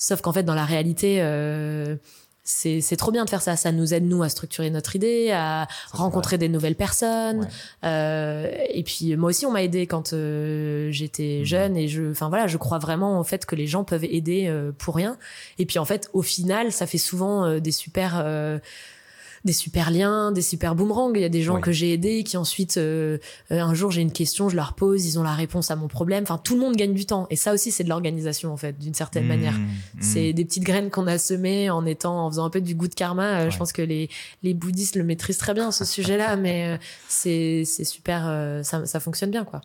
[0.00, 1.96] Sauf qu'en fait, dans la réalité, euh,
[2.48, 3.56] c'est trop bien de faire ça.
[3.56, 7.46] Ça nous aide, nous, à structurer notre idée, à rencontrer des nouvelles personnes.
[7.84, 11.44] Euh, et puis, moi aussi, on m'a aidé quand euh, j'étais mmh.
[11.44, 11.76] jeune.
[11.76, 14.72] Et je, enfin voilà, je crois vraiment, en fait, que les gens peuvent aider euh,
[14.76, 15.18] pour rien.
[15.58, 18.24] Et puis, en fait, au final, ça fait souvent euh, des super
[19.44, 21.12] des super liens, des super boomerangs.
[21.14, 23.18] Il y a des gens que j'ai aidés qui ensuite, euh,
[23.50, 25.88] euh, un jour j'ai une question, je leur pose, ils ont la réponse à mon
[25.88, 26.22] problème.
[26.24, 27.26] Enfin, tout le monde gagne du temps.
[27.30, 29.52] Et ça aussi, c'est de l'organisation en fait, d'une certaine mmh, manière.
[29.52, 29.68] Mmh.
[30.00, 32.88] C'est des petites graines qu'on a semées en étant, en faisant un peu du goût
[32.88, 33.40] de karma.
[33.40, 34.08] Euh, je pense que les
[34.42, 36.78] les bouddhistes le maîtrisent très bien ce sujet-là, mais
[37.08, 38.24] c'est c'est super,
[38.64, 39.60] ça ça fonctionne bien quoi.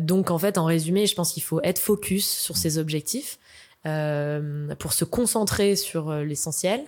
[0.00, 3.38] donc en fait, en résumé, je pense qu'il faut être focus sur ses objectifs.
[3.84, 6.84] pour se concentrer sur l'essentiel,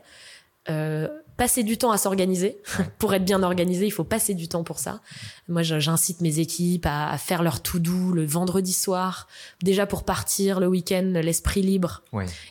[0.71, 1.09] euh,
[1.39, 2.59] passer du temps à s'organiser.
[2.99, 5.01] pour être bien organisé, il faut passer du temps pour ça.
[5.49, 9.29] Moi, j'incite mes équipes à, faire leur tout doux le vendredi soir,
[9.63, 12.03] déjà pour partir le week-end, l'esprit libre,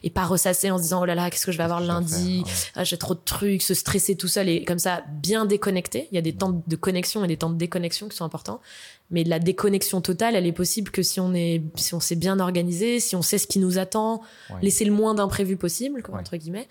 [0.04, 2.44] et pas ressasser en se disant oh là là, qu'est-ce que je vais avoir lundi,
[2.76, 6.08] ah, j'ai trop de trucs, se stresser tout seul et comme ça bien déconnecté.
[6.12, 8.62] Il y a des temps de connexion et des temps de déconnexion qui sont importants.
[9.10, 12.40] Mais la déconnexion totale, elle est possible que si on est, si on s'est bien
[12.40, 14.22] organisé, si on sait ce qui nous attend,
[14.62, 16.68] laisser le moins d'imprévus possible, entre guillemets.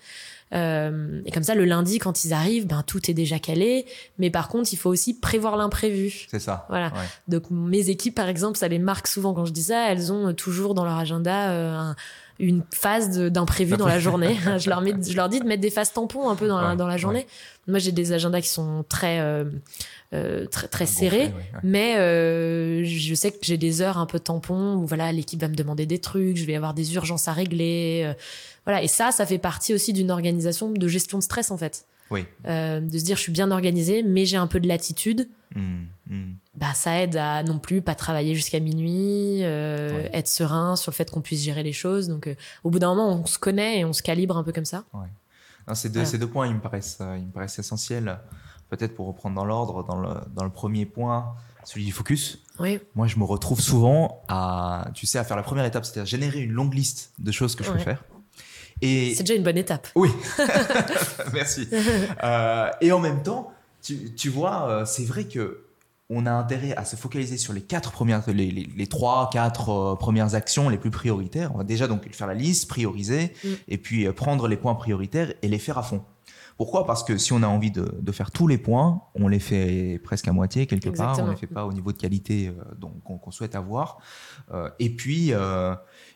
[0.53, 3.85] Euh, et comme ça, le lundi, quand ils arrivent, ben tout est déjà calé.
[4.17, 6.27] Mais par contre, il faut aussi prévoir l'imprévu.
[6.29, 6.65] C'est ça.
[6.69, 6.93] Voilà.
[7.27, 9.91] Donc mes équipes, par exemple, ça les marque souvent quand je dis ça.
[9.91, 11.93] Elles ont toujours dans leur agenda euh,
[12.39, 14.37] une phase d'imprévu dans la journée.
[14.57, 16.75] je leur mets, je leur dis de mettre des phases tampons un peu dans, la,
[16.75, 17.25] dans la journée.
[17.67, 19.45] Moi, j'ai des agendas qui sont très euh,
[20.13, 21.33] euh très très serrés,
[21.63, 25.49] mais euh, je sais que j'ai des heures un peu tampons où voilà l'équipe va
[25.49, 28.03] me demander des trucs, je vais avoir des urgences à régler.
[28.05, 28.13] Euh,
[28.65, 31.85] voilà, et ça, ça fait partie aussi d'une organisation de gestion de stress en fait.
[32.11, 32.25] Oui.
[32.45, 35.29] Euh, de se dire je suis bien organisé, mais j'ai un peu de latitude.
[35.55, 36.23] Mmh, mmh.
[36.55, 40.95] Bah ça aide à non plus pas travailler jusqu'à minuit, euh, être serein sur le
[40.95, 42.07] fait qu'on puisse gérer les choses.
[42.07, 44.51] Donc euh, au bout d'un moment, on se connaît et on se calibre un peu
[44.51, 44.83] comme ça.
[44.93, 45.75] Ouais.
[45.75, 48.19] ces, deux, ces deux points, ils me paraissent, ils me paraissent essentiels.
[48.69, 51.33] Peut-être pour reprendre dans l'ordre, dans le, dans le premier point,
[51.63, 52.43] celui du focus.
[52.59, 52.79] Oui.
[52.95, 56.41] Moi, je me retrouve souvent à, tu sais, à faire la première étape, c'est-à-dire générer
[56.41, 58.03] une longue liste de choses que je peux faire
[58.81, 59.87] c'est déjà une bonne étape.
[59.95, 60.09] Oui,
[61.33, 61.67] merci.
[62.23, 63.51] Euh, et en même temps,
[63.81, 65.63] tu, vois, euh, c'est vrai que
[66.09, 69.95] on a intérêt à se focaliser sur les quatre premières, les, les, trois, quatre euh,
[69.95, 71.51] premières actions les plus prioritaires.
[71.53, 73.47] On va déjà donc faire la liste, prioriser, mm.
[73.67, 76.03] et puis prendre les points prioritaires et les faire à fond.
[76.55, 76.87] Pourquoi?
[76.87, 80.27] Parce que si on a envie de, faire tous les points, on les fait presque
[80.27, 82.51] à moitié quelque part, on ne les fait pas au niveau de qualité
[83.03, 83.99] qu'on souhaite avoir.
[84.79, 85.33] et puis,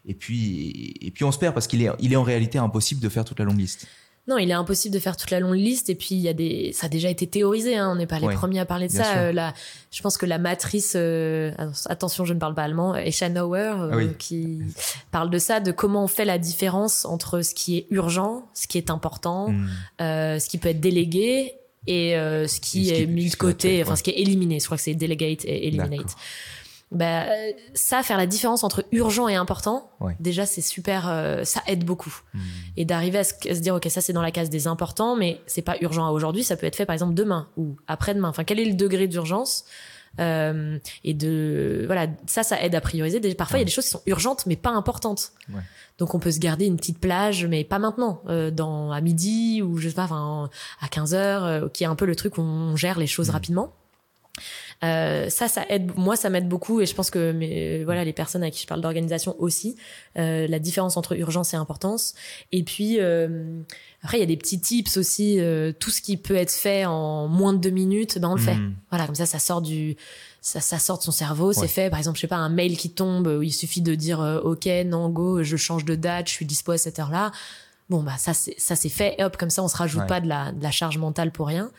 [0.05, 3.01] et puis, et puis on se perd parce qu'il est, il est en réalité impossible
[3.01, 3.87] de faire toute la longue liste.
[4.27, 5.89] Non, il est impossible de faire toute la longue liste.
[5.89, 7.75] Et puis, il y a des, ça a déjà été théorisé.
[7.75, 9.17] Hein, on n'est pas les premiers à parler de ça.
[9.17, 9.51] Euh,
[9.91, 11.51] je pense que la matrice, euh,
[11.87, 14.61] attention, je ne parle pas allemand, Eschanauer, euh, ah qui
[15.09, 18.67] parle de ça, de comment on fait la différence entre ce qui est urgent, ce
[18.67, 19.67] qui est important, hmm.
[19.99, 21.55] ce qui peut être délégué
[21.87, 24.59] et ce qui, est mis de côté, enfin, ce qui est éliminé.
[24.59, 26.15] Je crois que c'est delegate et eliminate
[26.91, 27.25] bah,
[27.73, 29.89] ça, faire la différence entre urgent et important,
[30.19, 32.21] déjà, c'est super, euh, ça aide beaucoup.
[32.33, 32.39] Hmm.
[32.77, 35.61] Et d'arriver à, se dire, OK, ça, c'est dans la case des importants, mais c'est
[35.61, 38.29] pas urgent à aujourd'hui, ça peut être fait, par exemple, demain ou après-demain.
[38.29, 39.65] Enfin, quel est le degré d'urgence
[40.19, 43.21] Euh, et de voilà, ça, ça aide à prioriser.
[43.33, 45.31] Parfois, il y a des choses qui sont urgentes mais pas importantes.
[45.97, 49.61] Donc on peut se garder une petite plage, mais pas maintenant, euh, dans à midi
[49.61, 50.49] ou je sais pas, enfin
[50.81, 53.29] à 15 heures, euh, qui est un peu le truc où on gère les choses
[53.29, 53.31] mmh.
[53.31, 53.73] rapidement.
[54.83, 55.91] Euh, ça, ça aide.
[55.95, 58.67] Moi, ça m'aide beaucoup, et je pense que mais, voilà, les personnes à qui je
[58.67, 59.75] parle d'organisation aussi,
[60.17, 62.15] euh, la différence entre urgence et importance.
[62.51, 63.61] Et puis euh,
[64.03, 65.39] après, il y a des petits tips aussi.
[65.39, 68.41] Euh, tout ce qui peut être fait en moins de deux minutes, ben on le
[68.41, 68.55] fait.
[68.55, 68.73] Mmh.
[68.89, 69.95] Voilà, comme ça, ça sort du
[70.41, 71.91] ça, ça sort de son cerveau, c'est fait.
[71.91, 74.39] Par exemple, je sais pas, un mail qui tombe, où il suffit de dire euh,
[74.39, 77.31] OK, non, go, je change de date, je suis dispo à cette heure-là.
[77.91, 79.15] Bon, bah ça c'est ça c'est fait.
[79.19, 81.47] Et hop, comme ça, on se rajoute pas de la, de la charge mentale pour
[81.47, 81.71] rien.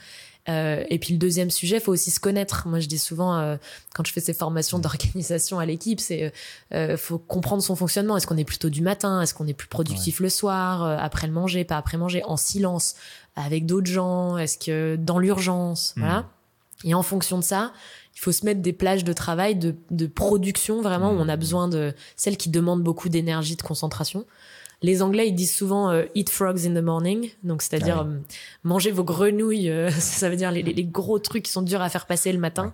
[0.48, 2.66] Euh, et puis le deuxième sujet, faut aussi se connaître.
[2.66, 3.56] Moi, je dis souvent euh,
[3.94, 6.32] quand je fais ces formations d'organisation à l'équipe, c'est
[6.74, 8.16] euh, faut comprendre son fonctionnement.
[8.16, 9.20] Est-ce qu'on est plutôt du matin?
[9.22, 12.36] Est-ce qu'on est plus productif le soir, euh, après le manger, pas après manger, en
[12.36, 12.96] silence,
[13.36, 14.36] avec d'autres gens?
[14.36, 16.00] Est-ce que dans l'urgence, mm.
[16.00, 16.28] voilà.
[16.84, 17.72] Et en fonction de ça,
[18.16, 21.36] il faut se mettre des plages de travail, de, de production vraiment où on a
[21.36, 21.40] mm.
[21.40, 24.26] besoin de celles qui demandent beaucoup d'énergie, de concentration.
[24.82, 28.18] Les Anglais, ils disent souvent euh, eat frogs in the morning, donc c'est-à-dire ah euh,
[28.64, 31.88] manger vos grenouilles, euh, ça veut dire les, les, gros trucs qui sont durs à
[31.88, 32.72] faire passer le matin.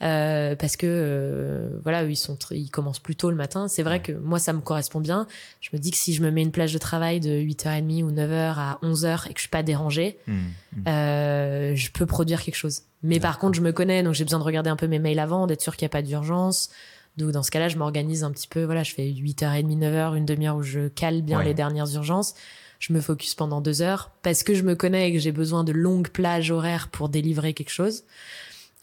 [0.00, 3.66] Euh, parce que euh, voilà ils sont ils commencent plus tôt le matin.
[3.66, 5.26] C'est vrai que moi ça me correspond bien.
[5.60, 8.12] Je me dis que si je me mets une plage de travail de 8h30 ou
[8.12, 10.84] 9h à 11h et que je suis pas dérangée mmh, mmh.
[10.86, 12.82] Euh, je peux produire quelque chose.
[13.02, 15.18] Mais par contre je me connais donc j'ai besoin de regarder un peu mes mails
[15.18, 16.70] avant d'être sûr qu'il n'y a pas d'urgence
[17.18, 18.64] donc dans ce cas-là, je m'organise un petit peu.
[18.64, 22.34] Voilà, je fais 8h30, 9h, une demi-heure où je cale bien les dernières urgences.
[22.78, 25.64] Je me focus pendant deux heures parce que je me connais et que j'ai besoin
[25.64, 28.04] de longues plages horaires pour délivrer quelque chose.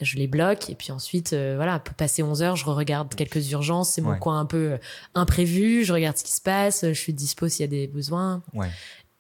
[0.02, 3.52] Je les bloque et puis ensuite, euh, voilà, peut passer 11 heures, je regarde quelques
[3.52, 4.78] urgences, c'est mon coin un peu euh,
[5.14, 8.44] imprévu, je regarde ce qui se passe, je suis dispo s'il y a des besoins.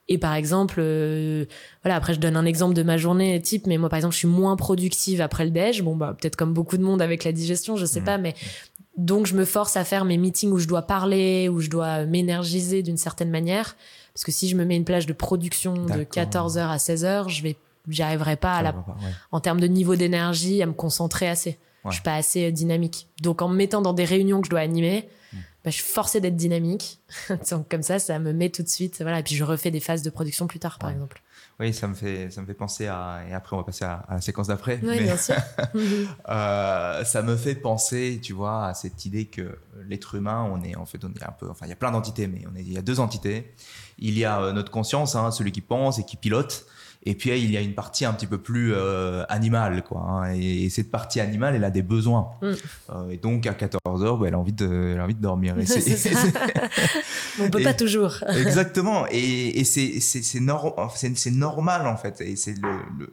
[0.08, 1.46] Et par exemple, euh,
[1.84, 4.20] voilà, après je donne un exemple de ma journée type, mais moi par exemple, je
[4.20, 5.82] suis moins productive après le déj.
[5.82, 8.06] Bon bah peut-être comme beaucoup de monde avec la digestion, je sais mmh.
[8.06, 8.36] pas, mais
[8.98, 12.06] donc, je me force à faire mes meetings où je dois parler, où je dois
[12.06, 13.76] m'énergiser d'une certaine manière.
[14.14, 17.44] Parce que si je me mets une plage de production de 14h à 16h, je
[17.44, 17.58] vais,
[17.90, 18.76] j'y arriverai pas à la,
[19.32, 21.58] en termes de niveau d'énergie, à me concentrer assez.
[21.86, 23.10] Je suis pas assez dynamique.
[23.22, 25.38] Donc, en me mettant dans des réunions que je dois animer, hmm.
[25.64, 27.00] bah, je suis forcée d'être dynamique.
[27.52, 29.20] Donc, comme ça, ça me met tout de suite, voilà.
[29.20, 31.22] Et puis, je refais des phases de production plus tard, par exemple.
[31.60, 34.06] Oui, ça me fait, ça me fait penser à, et après on va passer à,
[34.10, 34.80] la séquence d'après.
[34.84, 35.36] Oui, bien sûr.
[36.30, 40.76] euh, ça me fait penser, tu vois, à cette idée que l'être humain, on est
[40.76, 42.62] en fait, on est un peu, enfin, il y a plein d'entités, mais on est,
[42.62, 43.54] il y a deux entités.
[44.00, 46.66] Il y a euh, notre conscience, hein, celui qui pense et qui pilote,
[47.08, 50.02] et puis il y a une partie un petit peu plus euh, animale, quoi.
[50.02, 52.32] Hein, et, cette partie animale, elle a des besoins.
[52.42, 52.46] Mm.
[52.90, 55.22] Euh, et donc à 14 heures, bah, elle a envie de, elle a envie de
[55.22, 55.58] dormir.
[55.60, 56.12] Et c'est,
[57.40, 58.16] On peut pas toujours.
[58.36, 59.06] exactement.
[59.12, 62.22] Et, et c'est c'est normal en fait.
[62.22, 63.12] Et c'est le, le,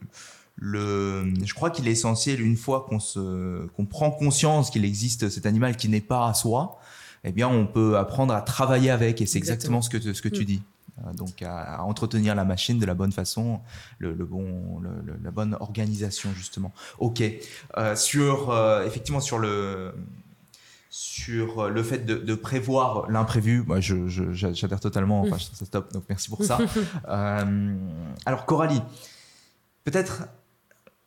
[0.57, 5.29] le je crois qu'il est essentiel une fois qu'on se qu'on prend conscience qu'il existe
[5.29, 6.79] cet animal qui n'est pas à soi.
[7.25, 10.29] Eh bien, on peut apprendre à travailler avec, et c'est exactement, ce que ce que
[10.29, 10.45] tu mm.
[10.45, 10.63] dis.
[10.99, 13.61] Euh, donc à, entretenir la machine de la bonne façon,
[13.99, 14.81] le, bon,
[15.23, 16.73] la bonne organisation justement.
[16.99, 17.23] Ok,
[17.77, 19.95] euh, sur euh, effectivement sur le
[20.91, 26.29] sur le fait de, prévoir l'imprévu, moi je, j'adhère totalement, enfin ça top, donc merci
[26.29, 26.59] pour ça.
[27.07, 28.83] alors Coralie,
[29.85, 30.25] peut-être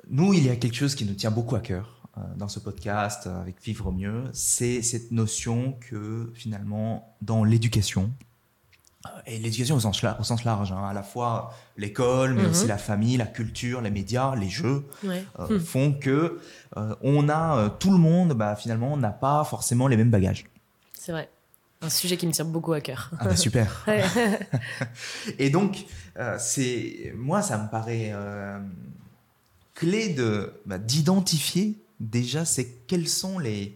[0.09, 3.27] nous il y a quelque chose qui nous tient beaucoup à cœur dans ce podcast
[3.27, 8.11] avec Vivre mieux, c'est cette notion que finalement dans l'éducation,
[9.25, 12.69] et l'éducation au sens, au sens large, hein, à la fois l'école, mais aussi mhm.
[12.69, 16.39] la famille, la culture, les médias, les jeux, euh, font que
[16.77, 20.45] euh, on a euh, tout le monde, bah, finalement, n'a pas forcément les mêmes bagages.
[20.93, 21.29] C'est vrai.
[21.81, 23.11] Un sujet qui me tient beaucoup à cœur.
[23.19, 23.85] Ah bah, super.
[25.39, 25.85] et donc,
[26.37, 28.13] c'est moi, ça me paraît
[29.73, 33.75] clé de bah, d'identifier déjà c'est quels sont les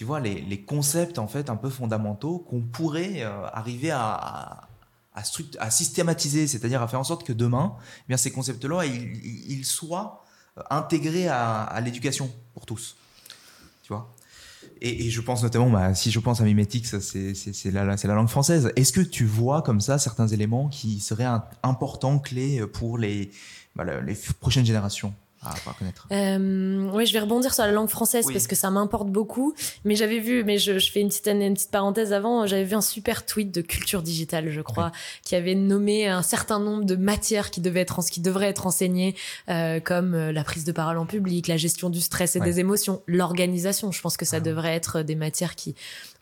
[0.00, 4.66] tu vois, les, concepts en fait un peu fondamentaux qu'on pourrait euh, arriver à,
[5.14, 10.24] à, systématiser, c'est-à-dire à faire en sorte que demain, eh bien ces concepts-là, ils, soient
[10.56, 12.96] euh, intégrés à, l'éducation pour tous.
[13.82, 14.16] Tu vois?
[14.80, 18.72] Et, je pense notamment, bah, si je pense à mimétique, c'est la, la langue française.
[18.76, 21.28] Est-ce que tu vois comme ça certains éléments qui seraient
[21.62, 23.32] importants, clés pour les,
[23.76, 25.12] bah, les prochaines générations?
[25.42, 29.08] À, connaître euh, Oui, je vais rebondir sur la langue française parce que ça m'importe
[29.08, 29.54] beaucoup.
[29.84, 32.74] Mais j'avais vu, mais je, je, fais une petite, une petite parenthèse avant, j'avais vu
[32.74, 34.92] un super tweet de Culture Digitale, je crois,
[35.24, 39.14] qui avait nommé un certain nombre de matières qui devaient être, qui devraient être enseignées,
[39.48, 42.60] euh, comme euh, la prise de parole en public, la gestion du stress et des
[42.60, 43.92] émotions, l'organisation.
[43.92, 44.40] Je pense que ça ah.
[44.40, 45.74] devrait être des matières qui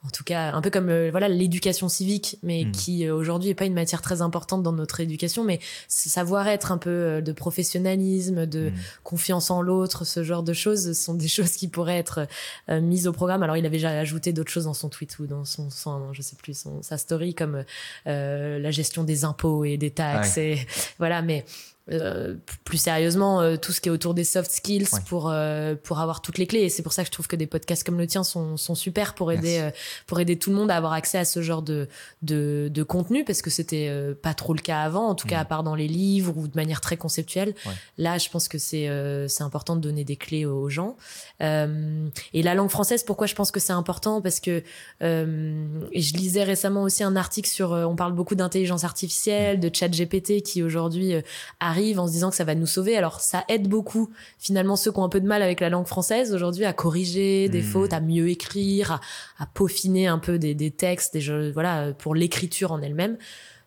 [0.07, 2.73] en tout cas un peu comme euh, voilà l'éducation civique mais hmm.
[2.73, 6.71] qui euh, aujourd'hui est pas une matière très importante dans notre éducation mais savoir être
[6.71, 8.75] un peu euh, de professionnalisme de hmm.
[9.03, 12.27] confiance en l'autre, ce genre de choses sont des choses qui pourraient être
[12.69, 13.43] mises au programme.
[13.43, 16.23] Alors il avait déjà ajouté d'autres choses dans son tweet ou dans son, son je
[16.23, 17.65] sais plus, son, sa story comme
[18.07, 20.67] la gestion des impôts et des taxes et
[20.99, 21.23] voilà.
[21.23, 21.45] Mais
[21.91, 22.35] euh,
[22.65, 26.21] plus sérieusement euh, tout ce qui est autour des soft skills pour euh, pour avoir
[26.21, 26.61] toutes les clés.
[26.61, 28.75] Et c'est pour ça que je trouve que des podcasts comme le tien sont, sont
[28.75, 29.71] super pour aider
[30.07, 31.89] pour aider tout le monde à avoir accès à ce genre de
[32.21, 33.91] de, de contenu parce que c'était
[34.23, 35.41] pas trop le cas avant en tout cas mm.
[35.41, 37.55] à part dans les livres ou de manière très conceptuelle.
[37.97, 38.89] Là je pense que c'est
[39.29, 40.97] c'est important de donner des clés aux gens.
[41.41, 44.21] Et la langue française pourquoi je pense que c'est important?
[44.21, 44.63] Parce que
[45.01, 49.61] je lisais récemment aussi un article sur on parle beaucoup d'intelligence artificielle mm.
[49.61, 51.15] de chat GPT qui aujourd'hui
[51.61, 52.97] arrive en se disant que ça va nous sauver.
[52.97, 55.87] Alors ça aide beaucoup finalement ceux qui ont un peu de mal avec la langue
[55.87, 57.65] française aujourd'hui à corriger des hmm.
[57.65, 59.01] fautes, à mieux écrire,
[59.39, 63.17] à, peaufiner un peu des, des textes, des jeux, voilà pour l'écriture en elle-même.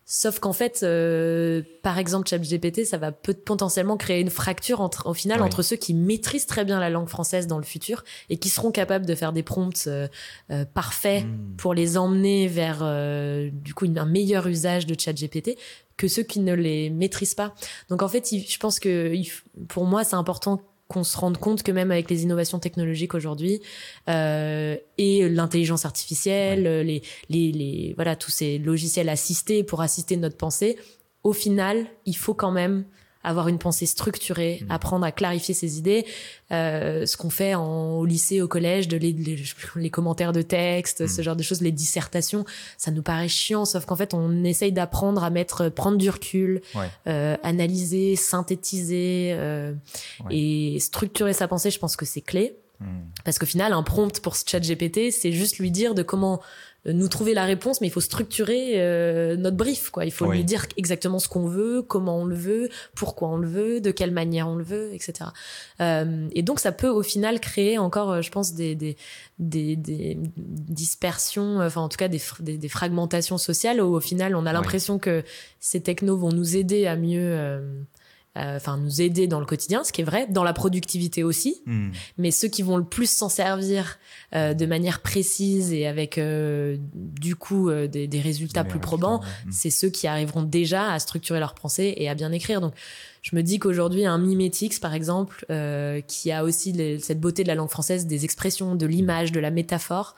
[0.04, 5.08] Sauf qu'en fait, euh, par exemple, ChatGPT, ça va peut potentiellement créer une fracture entre,
[5.08, 8.36] au final entre ceux qui maîtrisent très bien la langue française dans le futur et
[8.36, 10.08] qui seront capables de faire des prompts euh,
[10.50, 11.56] euh, parfaits hmm.
[11.56, 12.80] pour les emmener vers
[13.52, 15.56] du coup un meilleur usage de ChatGPT
[15.96, 17.54] que ceux qui ne les maîtrisent pas.
[17.88, 19.14] Donc en fait, je pense que
[19.68, 23.60] pour moi, c'est important qu'on se rende compte que même avec les innovations technologiques aujourd'hui
[24.08, 30.36] euh, et l'intelligence artificielle, les, les, les, voilà, tous ces logiciels assistés pour assister notre
[30.36, 30.76] pensée,
[31.24, 32.84] au final, il faut quand même
[33.24, 34.70] avoir une pensée structurée, mmh.
[34.70, 36.04] apprendre à clarifier ses idées.
[36.50, 39.12] Euh, ce qu'on fait en, au lycée, au collège, de les,
[39.76, 41.24] les, commentaires de texte, ce mmh.
[41.24, 42.44] genre de choses, les dissertations,
[42.76, 46.60] ça nous paraît chiant, sauf qu'en fait, on essaye d'apprendre à mettre, prendre du recul,
[47.06, 49.72] euh, analyser, synthétiser euh,
[50.30, 51.70] et structurer sa pensée.
[51.70, 52.56] Je pense que c'est clé.
[52.80, 52.86] Mmh.
[53.24, 56.40] Parce qu'au final, un prompt pour ce chat GPT, c'est juste lui dire de comment
[56.84, 60.04] nous trouver la réponse, mais il faut structurer euh, notre brief, quoi.
[60.04, 63.48] Il faut lui dire exactement ce qu'on veut, comment on le veut, pourquoi on le
[63.48, 65.30] veut, de quelle manière on le veut, etc.
[65.80, 68.96] Euh, et donc, ça peut au final créer encore, euh, je pense, des, des,
[69.38, 74.44] des, des dispersions, enfin en tout cas des, des, fragmentations sociales où au final, on
[74.46, 75.22] a l'impression que
[75.60, 77.60] ces technos vont nous aider à mieux euh,
[78.34, 81.62] enfin nous aider dans le quotidien, ce qui est vrai, dans la productivité aussi.
[81.66, 81.90] Hmm.
[82.18, 83.98] Mais ceux qui vont le plus s'en servir
[84.34, 89.50] euh, de manière précise et avec euh, du coup des, des, résultats plus probants, hmm.
[89.52, 92.60] c'est ceux qui arriveront déjà à structurer leur pensée et à bien écrire.
[92.60, 92.74] Donc
[93.20, 95.44] je me dis qu'aujourd'hui un mimétix par exemple,
[96.06, 99.50] qui a aussi cette beauté de la langue française, des expressions, de l'image, de la
[99.50, 100.16] métaphore.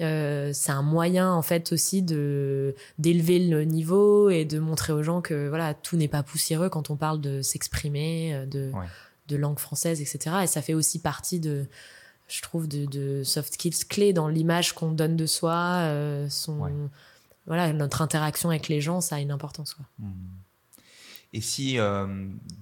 [0.00, 5.02] Euh, c'est un moyen en fait aussi de d'élever le niveau et de montrer aux
[5.02, 8.70] gens que voilà tout n'est pas poussiéreux quand on parle de s'exprimer euh, de
[9.26, 11.66] de langue française etc et ça fait aussi partie de
[12.28, 16.70] je trouve de, de soft skills clés dans l'image qu'on donne de soi euh, son
[17.46, 19.84] voilà notre interaction avec les gens ça a une importance quoi.
[19.98, 20.12] Mmh.
[21.32, 21.76] et si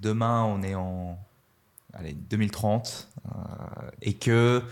[0.01, 1.19] demain on est en
[1.99, 3.31] allez, 2030 euh,
[4.03, 4.63] et que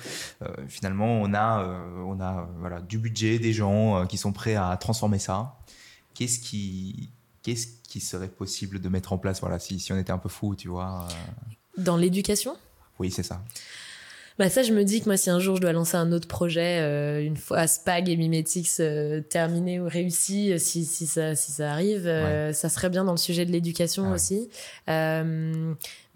[0.43, 4.57] euh, finalement on a, euh, on a voilà, du budget, des gens qui sont prêts
[4.57, 5.57] à transformer ça.
[6.15, 7.11] Qu'est-ce qui,
[7.43, 10.29] qu'est-ce qui serait possible de mettre en place voilà, si, si on était un peu
[10.29, 11.09] fou, tu vois
[11.77, 12.57] Dans l'éducation?
[12.99, 13.43] Oui, c'est ça.
[14.39, 16.27] Bah ça, je me dis que moi, si un jour je dois lancer un autre
[16.27, 18.81] projet, une fois Spag et Mimetix
[19.31, 22.05] terminé ou réussi, si, si, ça, si ça arrive,
[22.53, 24.49] ça serait bien dans le sujet de l'éducation ah aussi.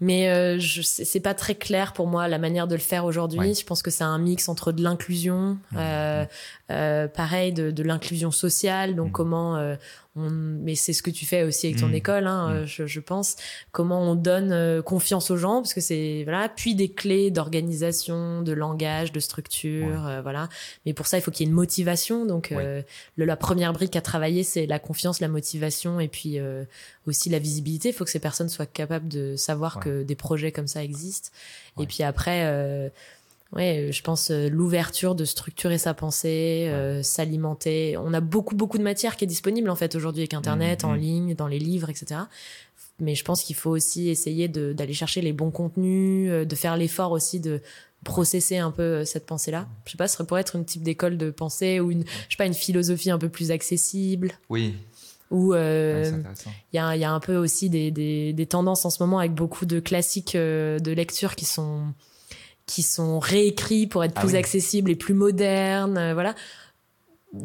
[0.01, 3.53] Mais euh, c'est pas très clair pour moi la manière de le faire aujourd'hui.
[3.53, 6.25] Je pense que c'est un mix entre de l'inclusion, euh,
[6.71, 8.95] euh, pareil, de, de l'inclusion sociale.
[8.95, 9.11] Donc mmh.
[9.11, 9.75] comment euh,
[10.19, 11.95] on, mais c'est ce que tu fais aussi avec ton mmh.
[11.95, 12.65] école, hein, mmh.
[12.65, 13.35] je, je, pense.
[13.71, 18.41] Comment on donne euh, confiance aux gens, parce que c'est voilà, puis des clés d'organisation,
[18.41, 20.49] de langage, de structure, euh, voilà.
[20.85, 22.25] Mais pour ça, il faut qu'il y ait une motivation.
[22.25, 22.83] Donc le,
[23.17, 26.39] la première brique à travailler, c'est la confiance, la motivation, et puis
[27.07, 27.89] aussi la visibilité.
[27.89, 31.29] Il faut que ces personnes soient capables de savoir que des projets comme ça existent.
[31.79, 32.89] Et puis après, euh,
[33.53, 37.97] ouais, je pense euh, l'ouverture de structurer sa pensée, euh, s'alimenter.
[37.97, 40.93] On a beaucoup beaucoup de matière qui est disponible en fait aujourd'hui avec Internet, en
[40.93, 40.99] mmh, mmh.
[40.99, 42.21] ligne, dans les livres, etc.
[42.99, 47.11] Mais je pense qu'il faut aussi essayer d'aller chercher les bons contenus, de faire l'effort
[47.11, 47.61] aussi de
[48.03, 49.67] processer un peu cette pensée-là.
[49.85, 52.37] Je sais pas, ce pourrait être une type d'école de pensée ou une, je sais
[52.37, 54.33] pas, une philosophie un peu plus accessible.
[54.49, 54.75] Oui,
[55.31, 56.11] où euh,
[56.73, 59.19] il y, a, y, a, un peu aussi des, des, des, tendances en ce moment
[59.19, 61.93] avec beaucoup de classiques euh, de lecture qui sont
[62.69, 66.35] qui sont réécrits pour être ah plus accessibles et plus modernes euh, voilà.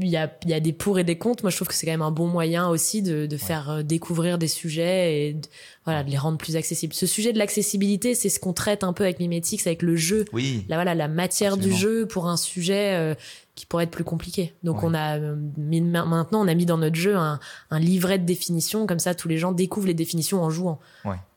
[0.00, 1.44] Il y a, y a des pour et des contre.
[1.44, 4.38] Moi je trouve que c'est quand même un bon moyen aussi de, de faire découvrir
[4.38, 5.40] des sujets et
[5.84, 6.94] voilà de les rendre plus accessibles.
[6.94, 10.24] Ce sujet de l'accessibilité c'est ce qu'on traite un peu avec Mimetix avec le jeu.
[10.32, 10.64] Oui.
[10.68, 13.16] Là voilà la matière du jeu pour un sujet
[13.54, 14.52] qui pourraient être plus compliquées.
[14.62, 17.38] Donc on a mis, maintenant on a mis dans notre jeu un,
[17.72, 20.80] livret de définition comme ça tous les gens découvrent les définitions en jouant.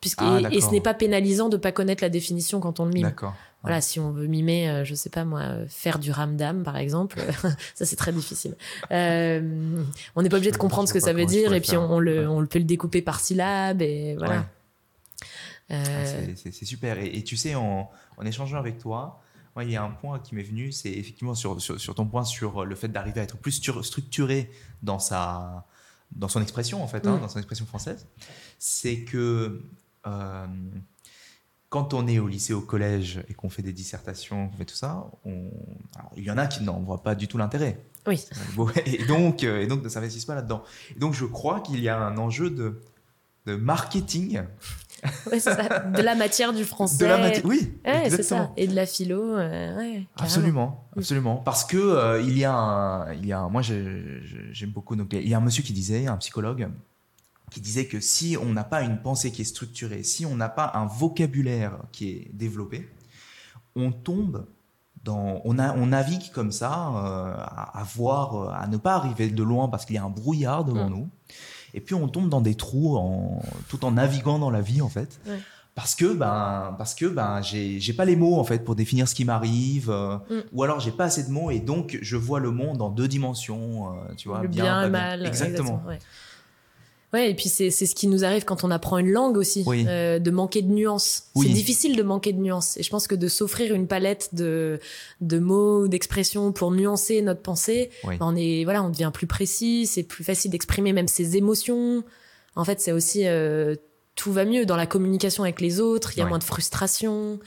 [0.01, 2.91] Puisque, ah, et, ce n'est pas pénalisant de pas connaître la définition quand on le
[2.91, 3.13] mime.
[3.63, 7.19] Voilà, si on veut mimer, euh, je sais pas moi, faire du ramdam par exemple,
[7.75, 8.55] ça c'est très difficile.
[8.91, 9.41] Euh,
[10.15, 12.29] on n'est pas obligé de comprendre ce que ça veut dire et puis on, le,
[12.29, 14.36] on peut le découper par syllabe et voilà.
[15.69, 16.97] Ah, euh, c'est super.
[16.99, 19.21] Et, tu sais, en, en, échangeant avec toi,
[19.55, 22.23] moi, il y a un point qui m'est venu, c'est effectivement sur, sur, ton point
[22.23, 24.51] sur le fait d'arriver à être plus structuré
[24.83, 25.65] dans, sa,
[26.15, 27.21] dans son expression, en fait, hein, mm.
[27.21, 28.07] dans son expression française.
[28.59, 29.61] C'est que
[31.69, 34.75] quand on est au lycée, au collège et qu'on fait des dissertations, qu'on fait tout
[34.75, 35.49] ça, on...
[36.15, 37.83] il y en a qui n'en voient pas du tout l'intérêt.
[38.07, 38.23] Oui.
[38.85, 40.63] Et donc, euh, et donc ne s'investissent pas là-dedans.
[40.95, 42.81] Et donc, je crois qu'il y a un enjeu de,
[43.45, 44.43] de marketing.
[45.39, 45.79] Ça.
[45.79, 46.97] De la matière du français.
[46.97, 47.73] De la matière, oui.
[47.85, 48.51] Ouais, c'est ça.
[48.57, 49.37] Et de la philo.
[49.37, 51.35] Euh, ouais, absolument, absolument.
[51.37, 54.95] Parce que euh, il y a un, il y a moi j'aime beaucoup.
[54.95, 56.69] Donc, il y a un monsieur qui disait, un psychologue,
[57.51, 60.49] qui disait que si on n'a pas une pensée qui est structurée, si on n'a
[60.49, 62.89] pas un vocabulaire qui est développé,
[63.75, 64.45] on tombe
[65.03, 69.43] dans, on, a, on navigue comme ça, euh, à, voir, à ne pas arriver de
[69.43, 70.93] loin parce qu'il y a un brouillard devant mm.
[70.93, 71.09] nous.
[71.77, 74.89] Et puis on tombe dans des trous en, tout en naviguant dans la vie en
[74.89, 75.21] fait.
[75.75, 79.13] Parce que ben parce que ben j'ai pas les mots en fait pour définir ce
[79.13, 80.41] qui m'arrive euh, mm.
[80.53, 83.07] ou alors j'ai pas assez de mots et donc je vois le monde en deux
[83.07, 85.99] dimensions tu vois le bien, le mal exactement, Ouais,
[87.13, 90.31] et puis c'est ce qui nous arrive quand on apprend une langue aussi, euh, de
[90.31, 91.27] manquer de nuances.
[91.35, 92.77] C'est difficile de manquer de nuances.
[92.77, 94.79] Et je pense que de s'offrir une palette de,
[95.21, 97.89] de mots, d'expressions pour nuancer notre pensée,
[98.19, 102.03] on est voilà, on devient plus précis, c'est plus facile d'exprimer même ses émotions.
[102.55, 103.75] En fait, c'est aussi euh,
[104.17, 106.11] tout va mieux dans la communication avec les autres.
[106.15, 107.39] Il y a moins de frustration.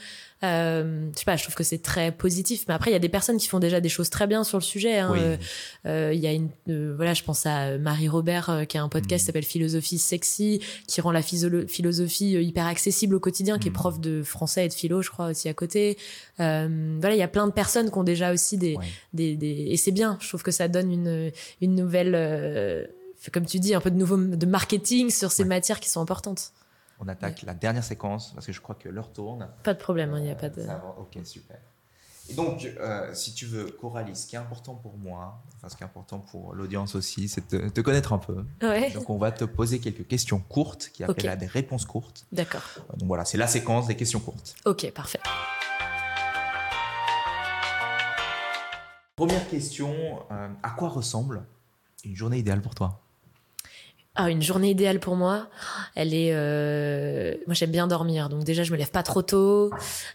[0.43, 2.63] Euh, je sais pas, je trouve que c'est très positif.
[2.67, 4.57] Mais après, il y a des personnes qui font déjà des choses très bien sur
[4.57, 4.97] le sujet.
[4.97, 5.13] Hein.
[5.15, 5.37] Euh,
[5.85, 8.89] euh, il y a une, euh, voilà, je pense à Marie Robert qui a un
[8.89, 9.27] podcast qui mm.
[9.27, 13.73] s'appelle Philosophie sexy, qui rend la philosophie hyper accessible au quotidien, qui est mm.
[13.73, 15.97] prof de français et de philo, je crois aussi à côté.
[16.37, 18.77] voilà, il y a plein de personnes qui ont déjà aussi des,
[19.13, 20.17] des, des, et c'est bien.
[20.21, 22.87] Je trouve que ça donne une, une nouvelle,
[23.33, 26.53] comme tu dis, un peu de nouveau de marketing sur ces matières qui sont importantes
[27.01, 29.49] on attaque la dernière séquence parce que je crois que l'heure tourne.
[29.63, 30.61] Pas de problème, il n'y a pas de.
[30.99, 31.57] ok, super.
[32.29, 35.75] Et donc, euh, si tu veux, Coralie, ce qui est important pour moi, enfin ce
[35.75, 38.45] qui est important pour l'audience aussi, c'est de te connaître un peu.
[38.93, 42.25] Donc, on va te poser quelques questions courtes qui appellent à des réponses courtes.
[42.31, 42.61] D'accord.
[42.77, 44.55] Euh, donc voilà, c'est la séquence des questions courtes.
[44.65, 45.19] Ok, parfait.
[49.15, 49.93] Première question,
[50.31, 51.43] euh, à quoi ressemble
[52.05, 53.01] une journée idéale pour toi?
[54.23, 55.47] Ah, une journée idéale pour moi,
[55.95, 56.31] elle est.
[56.33, 57.33] Euh...
[57.47, 59.71] Moi, j'aime bien dormir, donc déjà, je me lève pas trop tôt.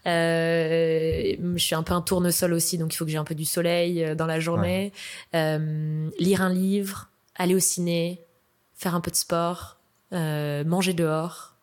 [0.07, 1.34] Euh...
[1.57, 3.44] Je suis un peu un tournesol aussi, donc il faut que j'ai un peu du
[3.44, 4.92] soleil euh, dans la journée.
[5.32, 8.24] Lire un livre, aller au ciné,
[8.74, 9.78] faire un peu de sport,
[10.12, 11.57] manger dehors.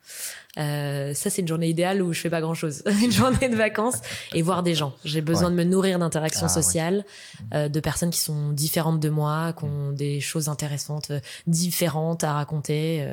[0.60, 2.84] Euh, ça, c'est une journée idéale où je fais pas grand chose.
[3.04, 4.00] une journée de vacances
[4.34, 4.94] et voir des gens.
[5.04, 7.06] J'ai besoin de me nourrir d'interactions ah, sociales,
[7.54, 12.24] euh, de personnes qui sont différentes de moi, qui ont des choses intéressantes, euh, différentes
[12.24, 13.08] à raconter.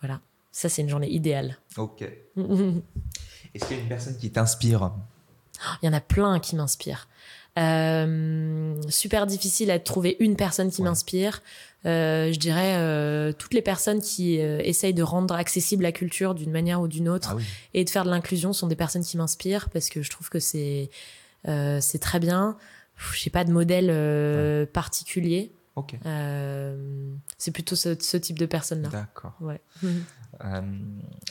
[0.00, 0.20] Voilà.
[0.52, 1.58] Ça, c'est une journée idéale.
[1.76, 2.02] Ok.
[3.54, 4.92] Est-ce qu'il y a une personne qui t'inspire?
[5.82, 7.08] Il y en a plein qui m'inspirent.
[7.56, 11.42] Super difficile à trouver une personne qui m'inspire.
[11.86, 16.34] Euh, je dirais euh, toutes les personnes qui euh, essayent de rendre accessible la culture
[16.34, 19.16] d'une manière ou d'une autre ah et de faire de l'inclusion sont des personnes qui
[19.16, 20.90] m'inspirent parce que je trouve que c'est
[21.44, 22.58] c'est très bien.
[22.96, 25.52] Je n'ai pas de modèle particulier.
[27.38, 28.90] c'est plutôt ce, ce, type de personnes-là.
[28.90, 29.34] D'accord.
[29.40, 29.60] Ouais.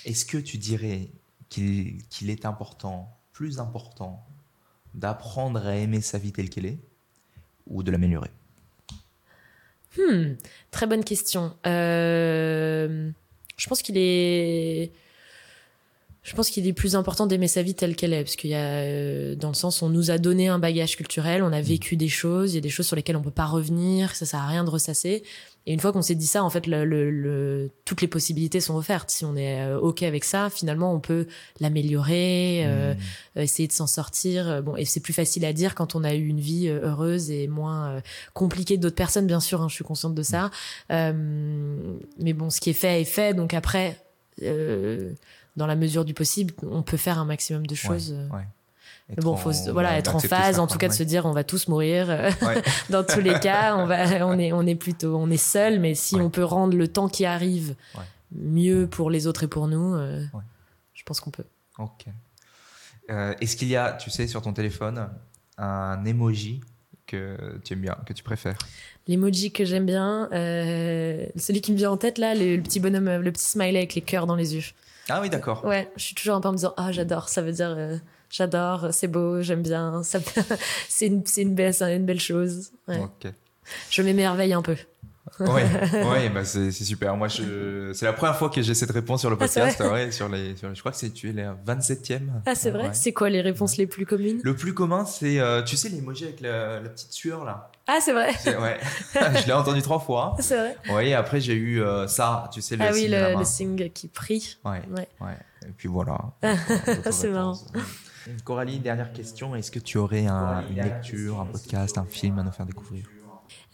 [0.06, 1.10] Est-ce que tu dirais
[1.50, 4.26] qu'il qu'il est important, plus important,
[4.96, 6.80] d'apprendre à aimer sa vie telle qu'elle est
[7.68, 8.32] ou de l'améliorer?
[9.98, 10.34] Hmm,
[10.72, 11.54] très bonne question.
[11.66, 13.10] Euh,
[13.58, 14.92] je pense qu'il est.
[16.22, 18.56] Je pense qu'il est plus important d'aimer sa vie telle qu'elle est, parce qu'il y
[18.56, 21.96] a, euh, dans le sens, on nous a donné un bagage culturel, on a vécu
[21.96, 24.42] des choses, il y a des choses sur lesquelles on peut pas revenir, ça sert
[24.42, 25.24] à rien de ressasser.
[25.70, 28.76] Et une fois qu'on s'est dit ça, en fait, le, le, toutes les possibilités sont
[28.76, 29.12] offertes.
[29.12, 31.28] Si on est euh, ok avec ça, finalement, on peut
[31.60, 32.96] l'améliorer, euh,
[33.36, 33.40] mmh.
[33.42, 34.64] essayer de s'en sortir.
[34.64, 37.30] Bon, et c'est plus facile à dire quand on a eu une vie euh, heureuse
[37.30, 38.02] et moins
[38.34, 39.62] compliquée d'autres personnes, bien sûr.
[39.62, 40.50] Hein, je suis consciente de ça.
[40.90, 42.00] Mmh.
[42.18, 43.36] mais bon, ce qui est fait est fait.
[43.36, 43.96] Donc après,
[45.56, 48.16] dans la mesure du possible, on peut faire un maximum de choses.
[48.34, 48.48] Ouais,
[49.18, 51.68] bon, faut voilà être en phase, en tout cas de se dire on va tous
[51.68, 52.10] mourir.
[52.10, 52.32] Euh,
[52.90, 55.96] dans tous les cas, on va, on est, on est plutôt, on est seul, mais
[55.96, 57.76] si on peut rendre le temps qui arrive
[58.32, 60.24] mieux pour les autres et pour nous, euh,
[60.94, 61.46] je pense qu'on peut.
[61.78, 62.06] Ok.
[63.10, 65.10] Euh, est-ce qu'il y a, tu sais, sur ton téléphone,
[65.58, 66.62] un emoji
[67.08, 68.58] que tu aimes bien, que tu préfères?
[69.08, 73.08] L'emoji que j'aime bien, euh, celui qui me vient en tête là, le, petit bonhomme,
[73.08, 74.64] euh, le petit smiley avec les cœurs dans les yeux.
[75.10, 75.66] Ah oui, d'accord.
[75.66, 77.98] Ouais, je suis toujours un peu en me disant ah j'adore, ça veut dire euh,
[78.30, 80.02] j'adore, c'est beau, j'aime bien,
[80.90, 82.72] c'est une, une, belle, une belle chose.
[82.88, 83.02] Ouais.
[83.90, 84.76] Je m'émerveille un peu.
[85.40, 85.62] Oui,
[85.94, 87.16] ouais, bah c'est super.
[87.16, 89.80] Moi, c'est la première fois que j'ai cette réponse sur le ah, podcast.
[89.80, 92.22] ouais, sur les, je crois que c'est tu es la 27e.
[92.46, 94.40] Ah, c'est vrai C'est quoi les réponses les plus communes?
[94.44, 97.72] Le plus commun, c'est, euh, tu sais, l'emoji avec la, petite sueur là.
[97.88, 98.80] Ah, c'est vrai Ouais,
[99.42, 100.36] je l'ai entendu trois fois.
[100.40, 100.78] C'est vrai.
[100.92, 104.08] Oui, après, j'ai eu euh, ça, tu sais, le Ah oui, le, le signe qui
[104.08, 104.58] prie.
[104.66, 105.08] Ouais, ouais.
[105.64, 106.18] Et puis voilà.
[107.12, 107.58] c'est marrant.
[108.44, 109.56] Coralie, dernière question.
[109.56, 113.06] Est-ce que tu aurais un, une lecture, un podcast, un film à nous faire découvrir?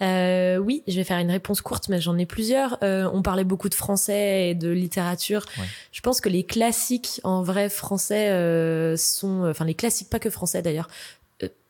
[0.02, 2.78] Euh, oui, je vais faire une réponse courte, mais j'en ai plusieurs.
[2.84, 5.46] Euh, on parlait beaucoup de français et de littérature.
[5.92, 10.30] Je pense que les classiques en vrai français euh, sont, enfin les classiques pas que
[10.30, 10.90] français d'ailleurs,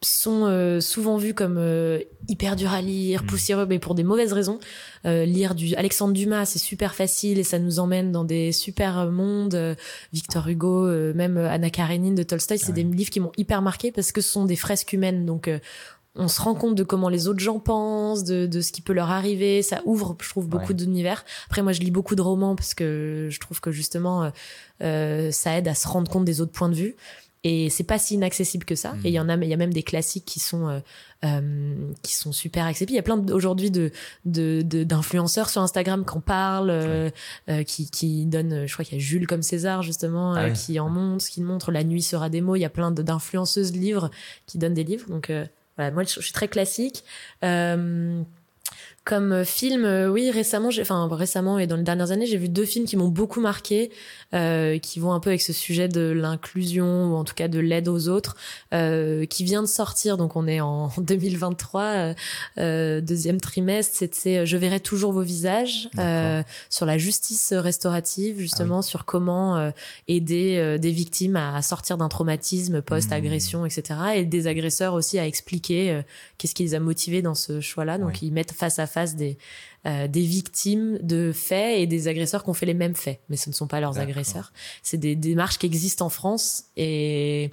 [0.02, 3.26] sont euh, souvent vus comme euh, hyper dur à lire, mmh.
[3.28, 4.60] poussiéreux, mais pour des mauvaises raisons.
[5.04, 9.76] lire du Alexandre Dumas, c'est super facile et ça nous emmène dans des super mondes.
[10.14, 14.12] Victor Hugo, même Anna Karenine de Tolstoï, c'est des livres qui m'ont hyper marqué parce
[14.12, 15.26] que ce sont des fresques humaines.
[15.26, 15.50] Donc
[16.16, 18.94] on se rend compte de comment les autres gens pensent, de, de ce qui peut
[18.94, 19.62] leur arriver.
[19.62, 21.26] Ça ouvre, je trouve, beaucoup d'univers.
[21.48, 24.30] Après, moi, je lis beaucoup de romans parce que je trouve que justement, euh,
[24.82, 26.96] euh ça aide à se rendre compte des autres points de vue.
[27.48, 28.96] Et c'est pas si inaccessible que ça.
[29.04, 30.80] Et il y en a, il y a même des classiques qui sont euh,
[31.24, 32.94] euh qui sont super accessibles.
[32.94, 33.92] Il y a plein aujourd'hui de
[34.26, 37.12] d'influenceurs de, sur Instagram qui en parlent, euh,
[37.50, 38.66] euh, qui qui donnent.
[38.66, 41.72] Je crois qu'il y a Jules comme César justement ah qui en montre, qui montre
[41.72, 42.56] La nuit sera des mots.
[42.56, 44.10] Il y a plein d'influenceuses livres
[44.48, 45.08] qui donnent des livres.
[45.08, 45.32] Donc
[45.78, 47.04] voilà, moi, je, suis très classique.
[49.06, 52.50] Euh, comme film, euh, oui, récemment, enfin récemment et dans les dernières années, j'ai vu
[52.50, 53.92] deux films qui m'ont beaucoup marqué,
[54.34, 57.60] euh, qui vont un peu avec ce sujet de l'inclusion ou en tout cas de
[57.60, 58.36] l'aide aux autres,
[58.74, 60.18] euh, qui vient de sortir.
[60.18, 62.14] Donc on est en 2023, euh,
[62.58, 63.96] euh, deuxième trimestre.
[63.96, 65.90] C'était Je verrai toujours vos visages
[66.70, 69.72] sur la justice restaurative, justement ah sur comment
[70.08, 73.68] aider des victimes à, sortir d'un traumatisme post-agression, mmh.
[73.68, 74.00] etc.
[74.16, 76.02] Et des agresseurs aussi à expliquer
[76.38, 77.98] qu'est-ce qui les a motivés dans ce choix-là.
[77.98, 79.38] Donc ils mettent face à face des,
[79.86, 83.38] euh, des victimes de faits et des agresseurs qui ont fait les mêmes faits, mais
[83.38, 84.52] ce ne sont pas leurs agresseurs.
[84.82, 87.52] C'est des démarches qui existent en France et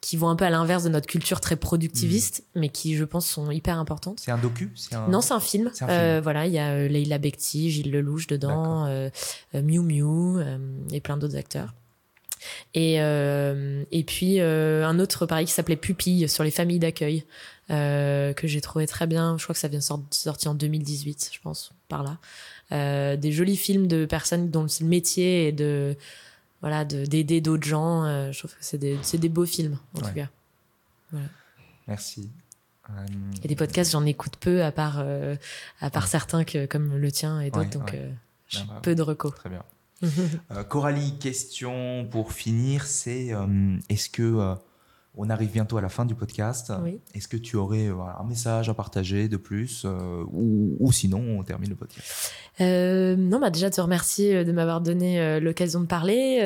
[0.00, 2.60] qui vont un peu à l'inverse de notre culture très productiviste, mmh.
[2.60, 4.20] mais qui, je pense, sont hyper importantes.
[4.24, 4.72] C'est un docu?
[5.08, 5.70] Non, c'est un film.
[5.82, 9.10] Euh, voilà, il y a euh, Leila Bekti, Gilles Lelouch dedans, euh,
[9.54, 10.42] Miu Miu
[10.90, 11.74] et plein d'autres acteurs.
[12.72, 17.24] Et, et puis un autre, pareil, qui s'appelait Pupille, sur les familles d'accueil,
[17.70, 19.38] euh, que j'ai trouvé très bien.
[19.38, 22.18] Je crois que ça vient de sortir en 2018, je pense, par là.
[22.72, 25.96] Euh, des jolis films de personnes dont le métier et de
[26.62, 28.04] voilà d'aider d'autres gens.
[28.04, 30.28] Euh, je trouve que c'est des, des beaux films en tout cas.
[31.12, 31.26] Voilà.
[31.86, 32.28] Merci.
[33.44, 35.04] Et des podcasts, j'en écoute peu, à part,
[35.80, 37.96] à part certains que, comme le tien et d'autres, donc
[38.48, 39.32] j'ai bah, peu de recos.
[39.32, 39.62] Très bien.
[40.68, 43.30] Coralie, question pour finir, c'est
[43.88, 44.56] est-ce que
[45.16, 46.72] on arrive bientôt à la fin du podcast.
[47.14, 51.42] Est-ce que tu aurais euh, un message à partager de plus euh, ou, sinon on
[51.42, 52.32] termine le podcast?
[52.60, 56.40] Euh, Non, bah déjà te remercier de m'avoir donné l'occasion de parler,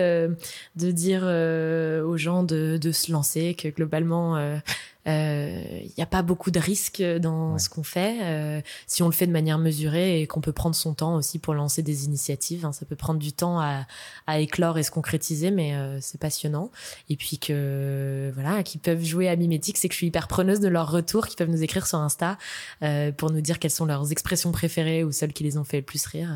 [0.76, 4.58] de dire aux gens de, de, se lancer, que globalement
[5.06, 5.62] il euh,
[5.98, 8.18] n'y a pas beaucoup de risques dans ce qu'on fait.
[8.22, 11.38] Euh, si on le fait de manière mesurée et qu'on peut prendre son temps aussi
[11.38, 13.86] pour lancer des initiatives, hein, ça peut prendre du temps à,
[14.26, 16.70] à éclore et se concrétiser, mais euh, c'est passionnant.
[17.10, 20.60] Et puis que voilà, qui peuvent jouer à mimétique, c'est que je suis hyper preneuse
[20.60, 22.38] de leur retour, qui peuvent nous écrire sur Insta
[23.16, 25.82] pour nous dire quelles sont leurs expressions préférées ou celles qui les ont fait le
[25.82, 26.30] plus rire.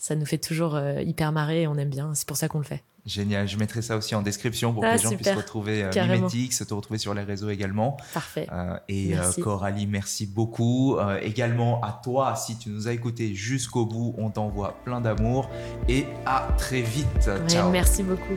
[0.00, 2.14] Ça nous fait toujours hyper marrer et on aime bien.
[2.14, 2.82] C'est pour ça qu'on le fait.
[3.06, 5.90] Génial, je mettrai ça aussi en description pour que ah, les gens puissent retrouver euh,
[5.94, 7.96] Mimetix, te retrouver sur les réseaux également.
[8.12, 8.46] Parfait.
[8.52, 10.96] Euh, et euh, Coralie, merci beaucoup.
[10.96, 15.48] Euh, également à toi, si tu nous as écoutés jusqu'au bout, on t'envoie plein d'amour
[15.88, 17.30] et à très vite.
[17.48, 17.70] Ciao.
[17.70, 18.36] Merci beaucoup.